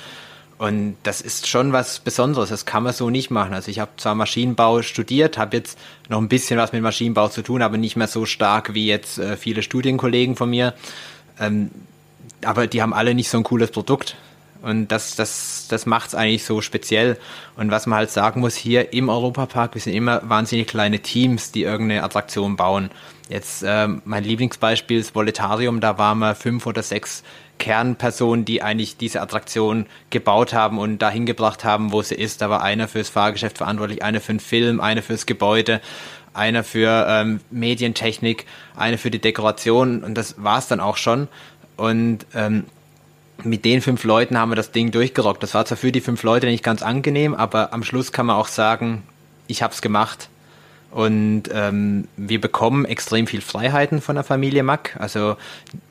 Und 0.58 0.96
das 1.04 1.20
ist 1.20 1.46
schon 1.46 1.72
was 1.72 2.00
Besonderes. 2.00 2.50
Das 2.50 2.66
kann 2.66 2.82
man 2.82 2.92
so 2.92 3.10
nicht 3.10 3.30
machen. 3.30 3.54
Also 3.54 3.70
ich 3.70 3.78
habe 3.78 3.92
zwar 3.96 4.16
Maschinenbau 4.16 4.82
studiert, 4.82 5.38
habe 5.38 5.56
jetzt 5.56 5.78
noch 6.08 6.18
ein 6.18 6.28
bisschen 6.28 6.58
was 6.58 6.72
mit 6.72 6.82
Maschinenbau 6.82 7.28
zu 7.28 7.42
tun, 7.42 7.62
aber 7.62 7.78
nicht 7.78 7.96
mehr 7.96 8.08
so 8.08 8.26
stark 8.26 8.74
wie 8.74 8.86
jetzt 8.86 9.18
äh, 9.18 9.36
viele 9.36 9.62
Studienkollegen 9.62 10.34
von 10.34 10.50
mir. 10.50 10.74
Ähm, 11.38 11.70
aber 12.44 12.66
die 12.66 12.82
haben 12.82 12.92
alle 12.92 13.14
nicht 13.14 13.30
so 13.30 13.38
ein 13.38 13.44
cooles 13.44 13.70
Produkt. 13.70 14.16
Und 14.62 14.88
das, 14.88 15.14
das, 15.14 15.66
das 15.68 15.86
macht 15.86 16.08
es 16.08 16.14
eigentlich 16.14 16.44
so 16.44 16.60
speziell. 16.60 17.18
Und 17.56 17.70
was 17.70 17.86
man 17.86 17.98
halt 17.98 18.10
sagen 18.10 18.40
muss, 18.40 18.56
hier 18.56 18.92
im 18.92 19.08
Europapark, 19.08 19.74
wir 19.74 19.80
sind 19.80 19.94
immer 19.94 20.20
wahnsinnig 20.28 20.66
kleine 20.66 21.00
Teams, 21.00 21.52
die 21.52 21.62
irgendeine 21.62 22.02
Attraktion 22.02 22.56
bauen. 22.56 22.90
Jetzt 23.28 23.62
äh, 23.62 23.88
mein 24.04 24.24
Lieblingsbeispiel 24.24 24.98
ist 24.98 25.14
Voletarium, 25.14 25.80
da 25.80 25.98
waren 25.98 26.18
wir 26.18 26.34
fünf 26.34 26.66
oder 26.66 26.82
sechs 26.82 27.22
Kernpersonen, 27.58 28.44
die 28.44 28.62
eigentlich 28.62 28.96
diese 28.96 29.20
Attraktion 29.20 29.86
gebaut 30.10 30.54
haben 30.54 30.78
und 30.78 30.98
dahin 30.98 31.26
gebracht 31.26 31.64
haben, 31.64 31.92
wo 31.92 32.02
sie 32.02 32.14
ist. 32.14 32.40
Da 32.40 32.48
war 32.50 32.62
einer 32.62 32.88
fürs 32.88 33.10
Fahrgeschäft 33.10 33.58
verantwortlich, 33.58 34.02
einer 34.02 34.20
für 34.20 34.32
den 34.32 34.40
Film, 34.40 34.80
einer 34.80 35.02
fürs 35.02 35.26
Gebäude, 35.26 35.80
einer 36.32 36.64
für 36.64 37.06
ähm, 37.08 37.40
Medientechnik, 37.50 38.46
einer 38.76 38.96
für 38.96 39.10
die 39.10 39.20
Dekoration 39.20 40.02
und 40.04 40.14
das 40.14 40.42
war 40.42 40.58
es 40.58 40.68
dann 40.68 40.80
auch 40.80 40.96
schon. 40.96 41.28
Und 41.76 42.26
ähm, 42.34 42.64
mit 43.44 43.64
den 43.64 43.80
fünf 43.80 44.04
Leuten 44.04 44.38
haben 44.38 44.50
wir 44.50 44.56
das 44.56 44.72
Ding 44.72 44.90
durchgerockt. 44.90 45.42
Das 45.42 45.54
war 45.54 45.64
zwar 45.64 45.78
für 45.78 45.92
die 45.92 46.00
fünf 46.00 46.22
Leute 46.22 46.46
nicht 46.46 46.64
ganz 46.64 46.82
angenehm, 46.82 47.34
aber 47.34 47.72
am 47.72 47.82
Schluss 47.84 48.12
kann 48.12 48.26
man 48.26 48.36
auch 48.36 48.48
sagen, 48.48 49.02
ich 49.46 49.62
habe 49.62 49.72
es 49.72 49.80
gemacht. 49.80 50.28
Und 50.90 51.44
ähm, 51.52 52.08
wir 52.16 52.40
bekommen 52.40 52.86
extrem 52.86 53.26
viel 53.26 53.42
Freiheiten 53.42 54.00
von 54.00 54.14
der 54.14 54.24
Familie 54.24 54.62
Mack. 54.62 54.96
Also 54.98 55.36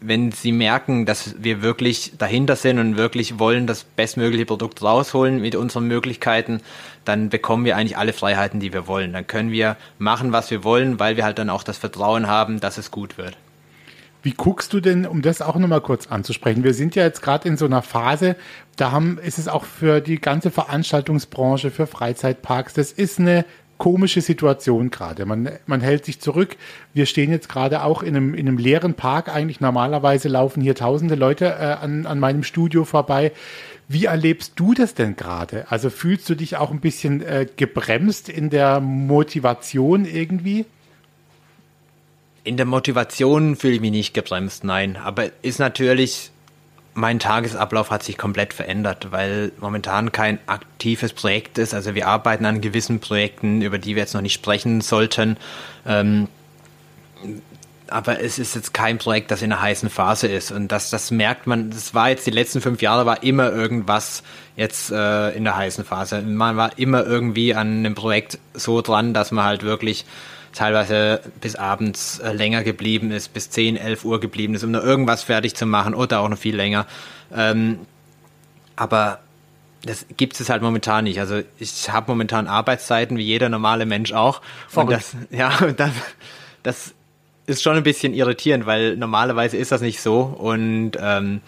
wenn 0.01 0.31
sie 0.31 0.51
merken, 0.51 1.05
dass 1.05 1.35
wir 1.37 1.61
wirklich 1.61 2.13
dahinter 2.17 2.55
sind 2.55 2.79
und 2.79 2.97
wirklich 2.97 3.37
wollen 3.37 3.67
das 3.67 3.83
bestmögliche 3.83 4.47
Produkt 4.47 4.81
rausholen 4.81 5.39
mit 5.39 5.55
unseren 5.55 5.87
Möglichkeiten, 5.87 6.61
dann 7.05 7.29
bekommen 7.29 7.63
wir 7.63 7.77
eigentlich 7.77 7.97
alle 7.97 8.11
Freiheiten, 8.11 8.59
die 8.59 8.73
wir 8.73 8.87
wollen. 8.87 9.13
Dann 9.13 9.27
können 9.27 9.51
wir 9.51 9.77
machen, 9.99 10.31
was 10.31 10.49
wir 10.49 10.63
wollen, 10.63 10.99
weil 10.99 11.15
wir 11.15 11.25
halt 11.25 11.37
dann 11.37 11.51
auch 11.51 11.63
das 11.63 11.77
Vertrauen 11.77 12.25
haben, 12.25 12.59
dass 12.59 12.79
es 12.79 12.89
gut 12.89 13.19
wird. 13.19 13.37
Wie 14.23 14.33
guckst 14.33 14.73
du 14.73 14.79
denn, 14.79 15.05
um 15.05 15.21
das 15.21 15.41
auch 15.41 15.55
nochmal 15.55 15.81
kurz 15.81 16.07
anzusprechen? 16.07 16.63
Wir 16.63 16.73
sind 16.73 16.95
ja 16.95 17.03
jetzt 17.03 17.21
gerade 17.21 17.47
in 17.47 17.57
so 17.57 17.65
einer 17.65 17.81
Phase, 17.81 18.35
da 18.75 18.91
haben, 18.91 19.17
ist 19.19 19.39
es 19.39 19.47
auch 19.47 19.63
für 19.63 20.01
die 20.01 20.19
ganze 20.19 20.51
Veranstaltungsbranche, 20.51 21.71
für 21.71 21.87
Freizeitparks, 21.87 22.73
das 22.73 22.91
ist 22.91 23.19
eine 23.19 23.45
komische 23.77 24.21
Situation 24.21 24.89
gerade. 24.89 25.25
Man, 25.25 25.49
man 25.65 25.81
hält 25.81 26.05
sich 26.05 26.19
zurück. 26.19 26.57
Wir 26.93 27.05
stehen 27.05 27.31
jetzt 27.31 27.49
gerade 27.49 27.83
auch 27.83 28.01
in 28.01 28.15
einem, 28.15 28.33
in 28.33 28.47
einem 28.47 28.57
leeren 28.57 28.95
Park. 28.95 29.29
Eigentlich 29.29 29.61
normalerweise 29.61 30.29
laufen 30.29 30.61
hier 30.61 30.75
tausende 30.75 31.15
Leute 31.15 31.45
äh, 31.45 31.83
an, 31.83 32.05
an 32.05 32.19
meinem 32.19 32.43
Studio 32.43 32.85
vorbei. 32.85 33.31
Wie 33.87 34.05
erlebst 34.05 34.53
du 34.55 34.73
das 34.73 34.95
denn 34.95 35.15
gerade? 35.15 35.65
Also 35.69 35.89
fühlst 35.89 36.29
du 36.29 36.35
dich 36.35 36.57
auch 36.57 36.71
ein 36.71 36.81
bisschen 36.81 37.21
äh, 37.21 37.45
gebremst 37.55 38.29
in 38.29 38.49
der 38.49 38.79
Motivation 38.79 40.05
irgendwie? 40.05 40.65
In 42.47 42.55
der 42.55 42.65
Motivation 42.65 43.57
fühle 43.57 43.73
ich 43.73 43.81
mich 43.81 43.91
nicht 43.91 44.13
gebremst, 44.13 44.63
nein. 44.63 44.95
Aber 44.95 45.25
ist 45.41 45.59
natürlich, 45.59 46.31
mein 46.93 47.19
Tagesablauf 47.19 47.91
hat 47.91 48.03
sich 48.03 48.17
komplett 48.17 48.53
verändert, 48.53 49.11
weil 49.11 49.51
momentan 49.59 50.13
kein 50.13 50.39
aktives 50.47 51.11
Projekt 51.11 51.57
ist. 51.57 51.73
Also 51.73 51.93
wir 51.93 52.07
arbeiten 52.07 52.45
an 52.45 52.61
gewissen 52.61 53.01
Projekten, 53.01 53.61
über 53.61 53.79
die 53.79 53.95
wir 53.95 54.03
jetzt 54.03 54.13
noch 54.13 54.21
nicht 54.21 54.33
sprechen 54.33 54.79
sollten. 54.79 55.35
Ähm, 55.85 56.29
aber 57.89 58.21
es 58.21 58.39
ist 58.39 58.55
jetzt 58.55 58.73
kein 58.73 58.97
Projekt, 58.97 59.29
das 59.29 59.41
in 59.41 59.51
einer 59.51 59.61
heißen 59.61 59.89
Phase 59.89 60.27
ist. 60.27 60.51
Und 60.51 60.71
das, 60.71 60.89
das 60.89 61.11
merkt 61.11 61.47
man, 61.47 61.69
das 61.69 61.93
war 61.93 62.11
jetzt 62.11 62.25
die 62.27 62.31
letzten 62.31 62.61
fünf 62.61 62.81
Jahre, 62.81 63.05
war 63.05 63.23
immer 63.23 63.51
irgendwas 63.51 64.23
jetzt 64.55 64.89
äh, 64.89 65.31
in 65.31 65.43
der 65.43 65.57
heißen 65.57 65.83
Phase. 65.83 66.21
Man 66.21 66.55
war 66.55 66.77
immer 66.79 67.05
irgendwie 67.05 67.53
an 67.53 67.79
einem 67.79 67.93
Projekt 67.93 68.39
so 68.53 68.81
dran, 68.81 69.13
dass 69.13 69.31
man 69.33 69.43
halt 69.43 69.63
wirklich 69.63 70.05
teilweise 70.57 71.21
bis 71.39 71.55
abends 71.55 72.19
äh, 72.19 72.33
länger 72.33 72.63
geblieben 72.63 73.11
ist, 73.11 73.33
bis 73.33 73.49
10, 73.49 73.77
11 73.77 74.05
Uhr 74.05 74.19
geblieben 74.19 74.55
ist, 74.55 74.63
um 74.63 74.71
noch 74.71 74.83
irgendwas 74.83 75.23
fertig 75.23 75.55
zu 75.55 75.65
machen 75.65 75.93
oder 75.93 76.19
auch 76.19 76.29
noch 76.29 76.37
viel 76.37 76.55
länger. 76.55 76.87
Ähm, 77.33 77.79
aber 78.75 79.19
das 79.83 80.05
gibt 80.17 80.39
es 80.39 80.49
halt 80.49 80.61
momentan 80.61 81.03
nicht. 81.03 81.19
Also 81.19 81.41
ich 81.59 81.91
habe 81.91 82.11
momentan 82.11 82.47
Arbeitszeiten 82.47 83.17
wie 83.17 83.23
jeder 83.23 83.49
normale 83.49 83.85
Mensch 83.85 84.13
auch. 84.13 84.41
Und 84.73 84.91
das, 84.91 85.15
ja, 85.29 85.51
das, 85.75 85.91
das 86.63 86.93
ist 87.45 87.61
schon 87.61 87.77
ein 87.77 87.83
bisschen 87.83 88.13
irritierend, 88.13 88.65
weil 88.65 88.97
normalerweise 88.97 89.57
ist 89.57 89.71
das 89.71 89.81
nicht 89.81 90.01
so 90.01 90.21
und 90.21 90.93
ähm, 90.99 91.41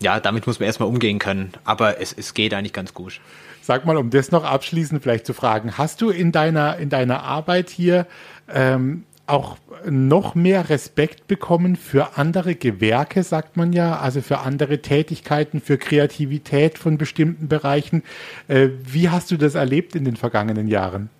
ja, 0.00 0.20
damit 0.20 0.46
muss 0.46 0.58
man 0.58 0.66
erstmal 0.66 0.88
umgehen 0.88 1.18
können. 1.18 1.52
Aber 1.64 2.00
es, 2.00 2.12
es 2.12 2.34
geht 2.34 2.52
eigentlich 2.52 2.72
ganz 2.72 2.92
gut. 2.92 3.20
Sag 3.62 3.84
mal, 3.84 3.96
um 3.96 4.10
das 4.10 4.30
noch 4.30 4.44
abschließend 4.44 5.02
vielleicht 5.02 5.26
zu 5.26 5.34
fragen, 5.34 5.78
hast 5.78 6.00
du 6.00 6.10
in 6.10 6.30
deiner, 6.30 6.76
in 6.76 6.90
deiner 6.90 7.22
Arbeit 7.22 7.70
hier 7.70 8.06
ähm, 8.52 9.04
auch 9.26 9.56
noch 9.84 10.34
mehr 10.34 10.68
Respekt 10.68 11.26
bekommen 11.26 11.76
für 11.76 12.16
andere 12.16 12.54
Gewerke, 12.54 13.22
sagt 13.22 13.56
man 13.56 13.72
ja, 13.72 13.98
also 13.98 14.20
für 14.20 14.38
andere 14.38 14.82
Tätigkeiten, 14.82 15.60
für 15.60 15.78
Kreativität 15.78 16.78
von 16.78 16.96
bestimmten 16.96 17.48
Bereichen. 17.48 18.02
Äh, 18.48 18.68
wie 18.84 19.10
hast 19.10 19.30
du 19.30 19.36
das 19.36 19.54
erlebt 19.54 19.94
in 19.94 20.04
den 20.04 20.16
vergangenen 20.16 20.68
Jahren? 20.68 21.10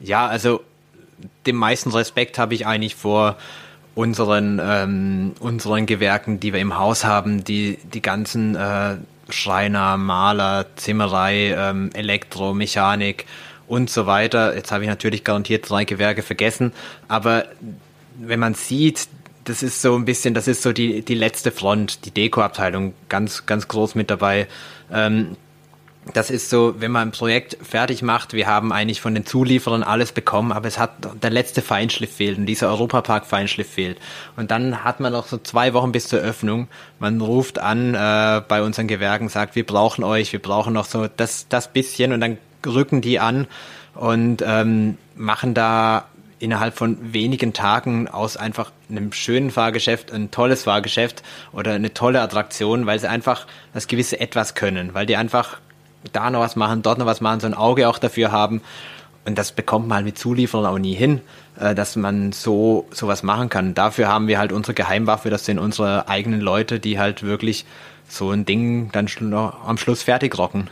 Ja, 0.00 0.26
also 0.26 0.62
den 1.46 1.56
meisten 1.56 1.90
Respekt 1.90 2.38
habe 2.38 2.54
ich 2.54 2.66
eigentlich 2.66 2.94
vor 2.94 3.36
unseren, 3.94 4.60
ähm, 4.62 5.32
unseren 5.40 5.86
Gewerken, 5.86 6.40
die 6.40 6.52
wir 6.52 6.60
im 6.60 6.78
Haus 6.78 7.04
haben, 7.04 7.44
die, 7.44 7.78
die 7.92 8.02
ganzen 8.02 8.54
äh, 8.54 8.96
Schreiner, 9.28 9.96
Maler, 9.96 10.66
Zimmerei, 10.76 11.54
ähm, 11.56 11.90
Elektro, 11.92 12.54
Mechanik 12.54 13.26
und 13.68 13.90
so 13.90 14.06
weiter. 14.06 14.54
Jetzt 14.54 14.72
habe 14.72 14.84
ich 14.84 14.90
natürlich 14.90 15.24
garantiert 15.24 15.68
drei 15.68 15.84
Gewerke 15.84 16.22
vergessen, 16.22 16.72
aber 17.06 17.46
wenn 18.18 18.40
man 18.40 18.54
sieht, 18.54 19.08
das 19.44 19.62
ist 19.62 19.80
so 19.80 19.94
ein 19.94 20.04
bisschen, 20.04 20.34
das 20.34 20.48
ist 20.48 20.62
so 20.62 20.72
die, 20.72 21.02
die 21.02 21.14
letzte 21.14 21.50
Front, 21.50 22.04
die 22.04 22.10
Dekoabteilung 22.10 22.94
ganz, 23.08 23.46
ganz 23.46 23.68
groß 23.68 23.94
mit 23.94 24.10
dabei. 24.10 24.46
Ähm, 24.92 25.36
das 26.14 26.30
ist 26.30 26.48
so, 26.48 26.76
wenn 26.78 26.90
man 26.90 27.08
ein 27.08 27.12
Projekt 27.12 27.58
fertig 27.62 28.02
macht, 28.02 28.32
wir 28.32 28.46
haben 28.46 28.72
eigentlich 28.72 29.00
von 29.00 29.14
den 29.14 29.26
Zulieferern 29.26 29.82
alles 29.82 30.12
bekommen, 30.12 30.52
aber 30.52 30.66
es 30.66 30.78
hat 30.78 30.92
der 31.22 31.30
letzte 31.30 31.60
Feinschliff 31.60 32.14
fehlt 32.14 32.38
und 32.38 32.46
dieser 32.46 32.68
Europapark 32.68 33.26
Feinschliff 33.26 33.68
fehlt. 33.68 33.98
Und 34.36 34.50
dann 34.50 34.84
hat 34.84 35.00
man 35.00 35.12
noch 35.12 35.26
so 35.26 35.38
zwei 35.38 35.74
Wochen 35.74 35.92
bis 35.92 36.08
zur 36.08 36.20
Öffnung. 36.20 36.68
Man 36.98 37.20
ruft 37.20 37.58
an 37.58 37.94
äh, 37.94 38.42
bei 38.46 38.62
unseren 38.62 38.88
Gewerken, 38.88 39.28
sagt, 39.28 39.54
wir 39.54 39.66
brauchen 39.66 40.04
euch, 40.04 40.32
wir 40.32 40.40
brauchen 40.40 40.72
noch 40.72 40.86
so 40.86 41.08
das, 41.14 41.46
das 41.48 41.68
bisschen 41.72 42.12
und 42.12 42.20
dann 42.20 42.38
rücken 42.66 43.00
die 43.00 43.18
an 43.18 43.46
und 43.94 44.42
ähm, 44.46 44.98
machen 45.16 45.54
da 45.54 46.06
innerhalb 46.38 46.76
von 46.76 47.12
wenigen 47.12 47.52
Tagen 47.52 48.08
aus 48.08 48.36
einfach 48.36 48.70
einem 48.88 49.12
schönen 49.12 49.50
Fahrgeschäft 49.50 50.12
ein 50.12 50.30
tolles 50.30 50.64
Fahrgeschäft 50.64 51.22
oder 51.52 51.72
eine 51.72 51.94
tolle 51.94 52.20
Attraktion, 52.20 52.86
weil 52.86 52.98
sie 52.98 53.08
einfach 53.08 53.46
das 53.74 53.88
gewisse 53.88 54.20
etwas 54.20 54.54
können, 54.54 54.94
weil 54.94 55.06
die 55.06 55.16
einfach 55.16 55.58
da 56.12 56.30
noch 56.30 56.40
was 56.40 56.56
machen, 56.56 56.82
dort 56.82 56.98
noch 56.98 57.06
was 57.06 57.20
machen, 57.20 57.40
so 57.40 57.46
ein 57.46 57.54
Auge 57.54 57.88
auch 57.88 57.98
dafür 57.98 58.30
haben. 58.30 58.62
Und 59.24 59.36
das 59.36 59.52
bekommt 59.52 59.88
man 59.88 59.96
halt 59.96 60.06
mit 60.06 60.18
Zulieferern 60.18 60.64
auch 60.64 60.78
nie 60.78 60.94
hin, 60.94 61.20
äh, 61.58 61.74
dass 61.74 61.96
man 61.96 62.32
so 62.32 62.86
sowas 62.90 63.22
machen 63.22 63.48
kann. 63.48 63.74
Dafür 63.74 64.08
haben 64.08 64.26
wir 64.26 64.38
halt 64.38 64.52
unsere 64.52 64.74
Geheimwaffe, 64.74 65.28
das 65.28 65.44
sind 65.44 65.58
unsere 65.58 66.08
eigenen 66.08 66.40
Leute, 66.40 66.80
die 66.80 66.98
halt 66.98 67.22
wirklich 67.22 67.66
so 68.08 68.30
ein 68.30 68.46
Ding 68.46 68.90
dann 68.92 69.08
am 69.34 69.76
Schluss 69.76 70.02
fertig 70.02 70.38
rocken. 70.38 70.70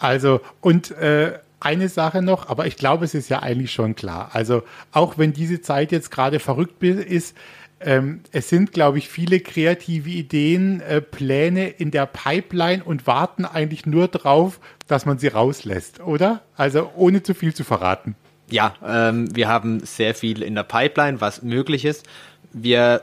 Also, 0.00 0.40
und 0.60 0.90
äh, 0.92 1.38
eine 1.60 1.88
Sache 1.88 2.22
noch, 2.22 2.48
aber 2.48 2.66
ich 2.66 2.76
glaube, 2.76 3.04
es 3.04 3.14
ist 3.14 3.28
ja 3.28 3.40
eigentlich 3.40 3.70
schon 3.70 3.94
klar. 3.94 4.30
Also, 4.32 4.62
auch 4.92 5.18
wenn 5.18 5.32
diese 5.32 5.60
Zeit 5.60 5.92
jetzt 5.92 6.10
gerade 6.10 6.40
verrückt 6.40 6.82
ist, 6.82 7.36
ähm, 7.82 8.20
es 8.32 8.48
sind, 8.48 8.72
glaube 8.72 8.98
ich, 8.98 9.08
viele 9.08 9.40
kreative 9.40 10.10
Ideen, 10.10 10.80
äh, 10.80 11.00
Pläne 11.00 11.68
in 11.68 11.90
der 11.90 12.06
Pipeline 12.06 12.84
und 12.84 13.06
warten 13.06 13.44
eigentlich 13.44 13.86
nur 13.86 14.08
drauf, 14.08 14.60
dass 14.86 15.06
man 15.06 15.18
sie 15.18 15.28
rauslässt, 15.28 16.00
oder? 16.00 16.42
Also 16.56 16.90
ohne 16.96 17.22
zu 17.22 17.34
viel 17.34 17.54
zu 17.54 17.64
verraten. 17.64 18.16
Ja, 18.50 18.74
ähm, 18.86 19.34
wir 19.34 19.48
haben 19.48 19.80
sehr 19.80 20.14
viel 20.14 20.42
in 20.42 20.54
der 20.54 20.64
Pipeline, 20.64 21.20
was 21.20 21.42
möglich 21.42 21.84
ist. 21.84 22.06
Wir 22.52 23.02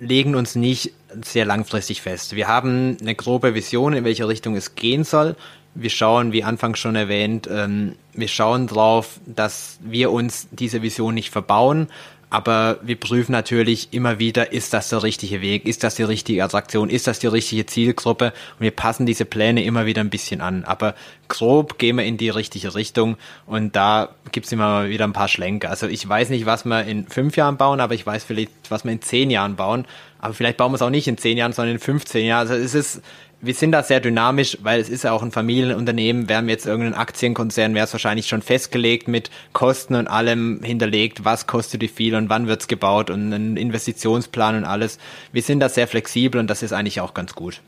legen 0.00 0.34
uns 0.34 0.56
nicht 0.56 0.92
sehr 1.22 1.46
langfristig 1.46 2.02
fest. 2.02 2.36
Wir 2.36 2.48
haben 2.48 2.98
eine 3.00 3.14
grobe 3.14 3.54
Vision, 3.54 3.94
in 3.94 4.04
welche 4.04 4.28
Richtung 4.28 4.56
es 4.56 4.74
gehen 4.74 5.04
soll. 5.04 5.36
Wir 5.74 5.90
schauen, 5.90 6.32
wie 6.32 6.44
anfangs 6.44 6.78
schon 6.78 6.96
erwähnt, 6.96 7.48
ähm, 7.50 7.94
wir 8.12 8.28
schauen 8.28 8.66
drauf, 8.66 9.20
dass 9.26 9.78
wir 9.82 10.10
uns 10.10 10.48
diese 10.50 10.82
Vision 10.82 11.14
nicht 11.14 11.30
verbauen, 11.30 11.88
aber 12.32 12.78
wir 12.80 12.96
prüfen 12.96 13.32
natürlich 13.32 13.92
immer 13.92 14.18
wieder, 14.18 14.52
ist 14.52 14.72
das 14.72 14.88
der 14.88 15.02
richtige 15.02 15.42
Weg, 15.42 15.66
ist 15.66 15.84
das 15.84 15.96
die 15.96 16.02
richtige 16.02 16.42
Attraktion, 16.42 16.88
ist 16.88 17.06
das 17.06 17.18
die 17.18 17.26
richtige 17.26 17.66
Zielgruppe 17.66 18.32
und 18.58 18.60
wir 18.60 18.70
passen 18.70 19.04
diese 19.04 19.26
Pläne 19.26 19.62
immer 19.64 19.84
wieder 19.84 20.00
ein 20.00 20.08
bisschen 20.08 20.40
an. 20.40 20.64
Aber 20.64 20.94
grob 21.28 21.76
gehen 21.76 21.96
wir 21.96 22.06
in 22.06 22.16
die 22.16 22.30
richtige 22.30 22.74
Richtung 22.74 23.18
und 23.44 23.76
da 23.76 24.08
gibt's 24.32 24.50
immer 24.50 24.88
wieder 24.88 25.04
ein 25.04 25.12
paar 25.12 25.28
Schlenker. 25.28 25.68
Also 25.68 25.88
ich 25.88 26.08
weiß 26.08 26.30
nicht, 26.30 26.46
was 26.46 26.64
wir 26.64 26.84
in 26.84 27.06
fünf 27.06 27.36
Jahren 27.36 27.58
bauen, 27.58 27.80
aber 27.80 27.92
ich 27.92 28.06
weiß 28.06 28.24
vielleicht, 28.24 28.52
was 28.70 28.84
wir 28.84 28.92
in 28.92 29.02
zehn 29.02 29.30
Jahren 29.30 29.54
bauen. 29.54 29.84
Aber 30.18 30.32
vielleicht 30.32 30.56
bauen 30.56 30.72
wir 30.72 30.76
es 30.76 30.82
auch 30.82 30.88
nicht 30.88 31.08
in 31.08 31.18
zehn 31.18 31.36
Jahren, 31.36 31.52
sondern 31.52 31.74
in 31.74 31.80
15 31.80 32.24
Jahren. 32.24 32.48
Also 32.48 32.54
es 32.54 32.74
ist 32.74 33.02
wir 33.42 33.54
sind 33.54 33.72
da 33.72 33.82
sehr 33.82 33.98
dynamisch, 33.98 34.56
weil 34.62 34.80
es 34.80 34.88
ist 34.88 35.02
ja 35.02 35.10
auch 35.10 35.22
ein 35.22 35.32
Familienunternehmen. 35.32 36.28
Wir 36.28 36.36
haben 36.36 36.48
jetzt 36.48 36.64
irgendeinen 36.64 36.94
Aktienkonzern, 36.94 37.74
wäre 37.74 37.84
es 37.84 37.92
wahrscheinlich 37.92 38.28
schon 38.28 38.40
festgelegt 38.40 39.08
mit 39.08 39.30
Kosten 39.52 39.96
und 39.96 40.06
allem 40.06 40.60
hinterlegt, 40.62 41.24
was 41.24 41.48
kostet 41.48 41.80
wie 41.80 41.88
viel 41.88 42.14
und 42.14 42.28
wann 42.28 42.46
wird's 42.46 42.68
gebaut 42.68 43.10
und 43.10 43.32
einen 43.32 43.56
Investitionsplan 43.56 44.58
und 44.58 44.64
alles. 44.64 44.98
Wir 45.32 45.42
sind 45.42 45.58
da 45.58 45.68
sehr 45.68 45.88
flexibel 45.88 46.40
und 46.40 46.46
das 46.46 46.62
ist 46.62 46.72
eigentlich 46.72 47.00
auch 47.00 47.14
ganz 47.14 47.34
gut. 47.34 47.60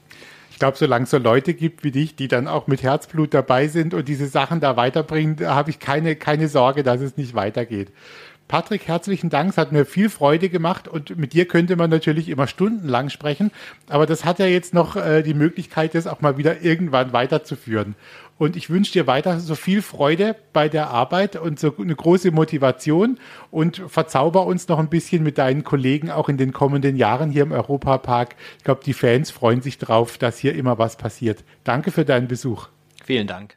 Ich 0.53 0.61
glaube, 0.61 0.79
solange 0.79 1.03
es 1.03 1.11
so 1.11 1.19
Leute 1.19 1.53
gibt 1.53 1.83
wie 1.83 1.91
dich, 1.91 2.15
die 2.15 2.29
dann 2.29 2.47
auch 2.47 2.69
mit 2.69 2.85
Herzblut 2.85 3.35
dabei 3.35 3.67
sind 3.67 3.93
und 3.93 4.07
diese 4.07 4.29
Sachen 4.29 4.61
da 4.61 4.77
weiterbringen, 4.77 5.37
habe 5.41 5.71
ich 5.71 5.81
keine, 5.81 6.15
keine 6.15 6.47
Sorge, 6.47 6.85
dass 6.85 7.01
es 7.01 7.17
nicht 7.17 7.35
weitergeht. 7.35 7.91
Patrick, 8.49 8.87
herzlichen 8.87 9.31
Dank. 9.31 9.51
Es 9.51 9.59
hat 9.59 9.73
mir 9.73 9.87
viel 9.87 10.11
Freude 10.11 10.49
gemacht 10.49 10.87
und 10.87 11.17
mit 11.17 11.33
dir 11.33 11.47
könnte 11.47 11.77
man 11.77 11.91
natürlich 11.91 12.29
immer 12.29 12.47
stundenlang 12.47 13.11
sprechen, 13.11 13.51
aber 13.89 14.07
das 14.07 14.25
hat 14.25 14.39
ja 14.39 14.47
jetzt 14.47 14.75
noch 14.75 14.97
äh, 14.97 15.23
die 15.23 15.35
Möglichkeit, 15.35 15.95
das 15.95 16.07
auch 16.07 16.21
mal 16.21 16.37
wieder 16.37 16.63
irgendwann 16.63 17.13
weiterzuführen. 17.13 17.95
Und 18.37 18.57
ich 18.57 18.69
wünsche 18.69 18.93
dir 18.93 19.07
weiter 19.07 19.39
so 19.39 19.55
viel 19.55 19.81
Freude 19.81 20.35
bei 20.53 20.69
der 20.69 20.91
Arbeit 20.91 21.37
und 21.37 21.61
so 21.61 21.73
eine 21.79 21.95
große 21.95 22.33
Motivation 22.33 23.19
und 23.51 23.83
verzauber 23.87 24.45
uns 24.47 24.67
noch 24.69 24.79
ein 24.79 24.89
bisschen 24.89 25.23
mit 25.23 25.39
deinen 25.39 25.63
Kollegen 25.63 26.11
auch 26.11 26.29
in 26.29 26.37
den 26.37 26.53
kommenden 26.53 26.97
Jahren 26.97 27.31
hier 27.31 27.45
im 27.45 27.53
Europapark. 27.53 28.35
Ich 28.59 28.65
glaube, 28.65 28.83
die 28.85 28.93
Fans 28.93 29.31
freuen 29.31 29.63
sich 29.63 29.79
drauf, 29.79 30.19
dass 30.19 30.39
hier 30.39 30.55
immer 30.55 30.79
was 30.79 30.97
passiert. 30.97 31.45
Danke 31.63 31.93
für 31.93 32.05
deinen 32.05 32.27
Besuch. 32.27 32.69
Vielen 33.05 33.27
Dank. 33.27 33.57